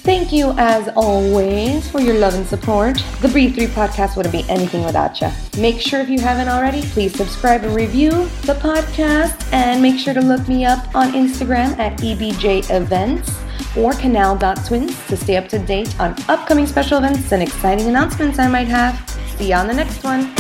Thank 0.01 0.31
you, 0.31 0.53
as 0.57 0.89
always, 0.95 1.89
for 1.89 1.99
your 1.99 2.15
love 2.15 2.33
and 2.33 2.45
support. 2.45 2.95
The 3.21 3.27
B3 3.27 3.67
podcast 3.67 4.15
wouldn't 4.15 4.33
be 4.33 4.49
anything 4.49 4.85
without 4.85 5.19
you. 5.21 5.29
Make 5.59 5.79
sure 5.79 5.99
if 5.99 6.09
you 6.09 6.19
haven't 6.19 6.47
already, 6.47 6.81
please 6.81 7.13
subscribe 7.13 7.63
and 7.63 7.75
review 7.75 8.09
the 8.09 8.57
podcast. 8.61 9.51
And 9.51 9.81
make 9.81 9.99
sure 9.99 10.13
to 10.13 10.21
look 10.21 10.47
me 10.47 10.65
up 10.65 10.95
on 10.95 11.11
Instagram 11.11 11.77
at 11.77 11.99
EBJ 11.99 12.69
Events 12.71 13.37
or 13.77 13.93
canal.twins 13.93 15.07
to 15.07 15.17
stay 15.17 15.37
up 15.37 15.47
to 15.49 15.59
date 15.59 15.99
on 15.99 16.15
upcoming 16.27 16.65
special 16.65 16.97
events 16.97 17.31
and 17.31 17.43
exciting 17.43 17.87
announcements 17.87 18.39
I 18.39 18.47
might 18.47 18.67
have. 18.67 18.97
See 19.37 19.49
you 19.49 19.55
on 19.55 19.67
the 19.67 19.73
next 19.73 20.03
one. 20.03 20.33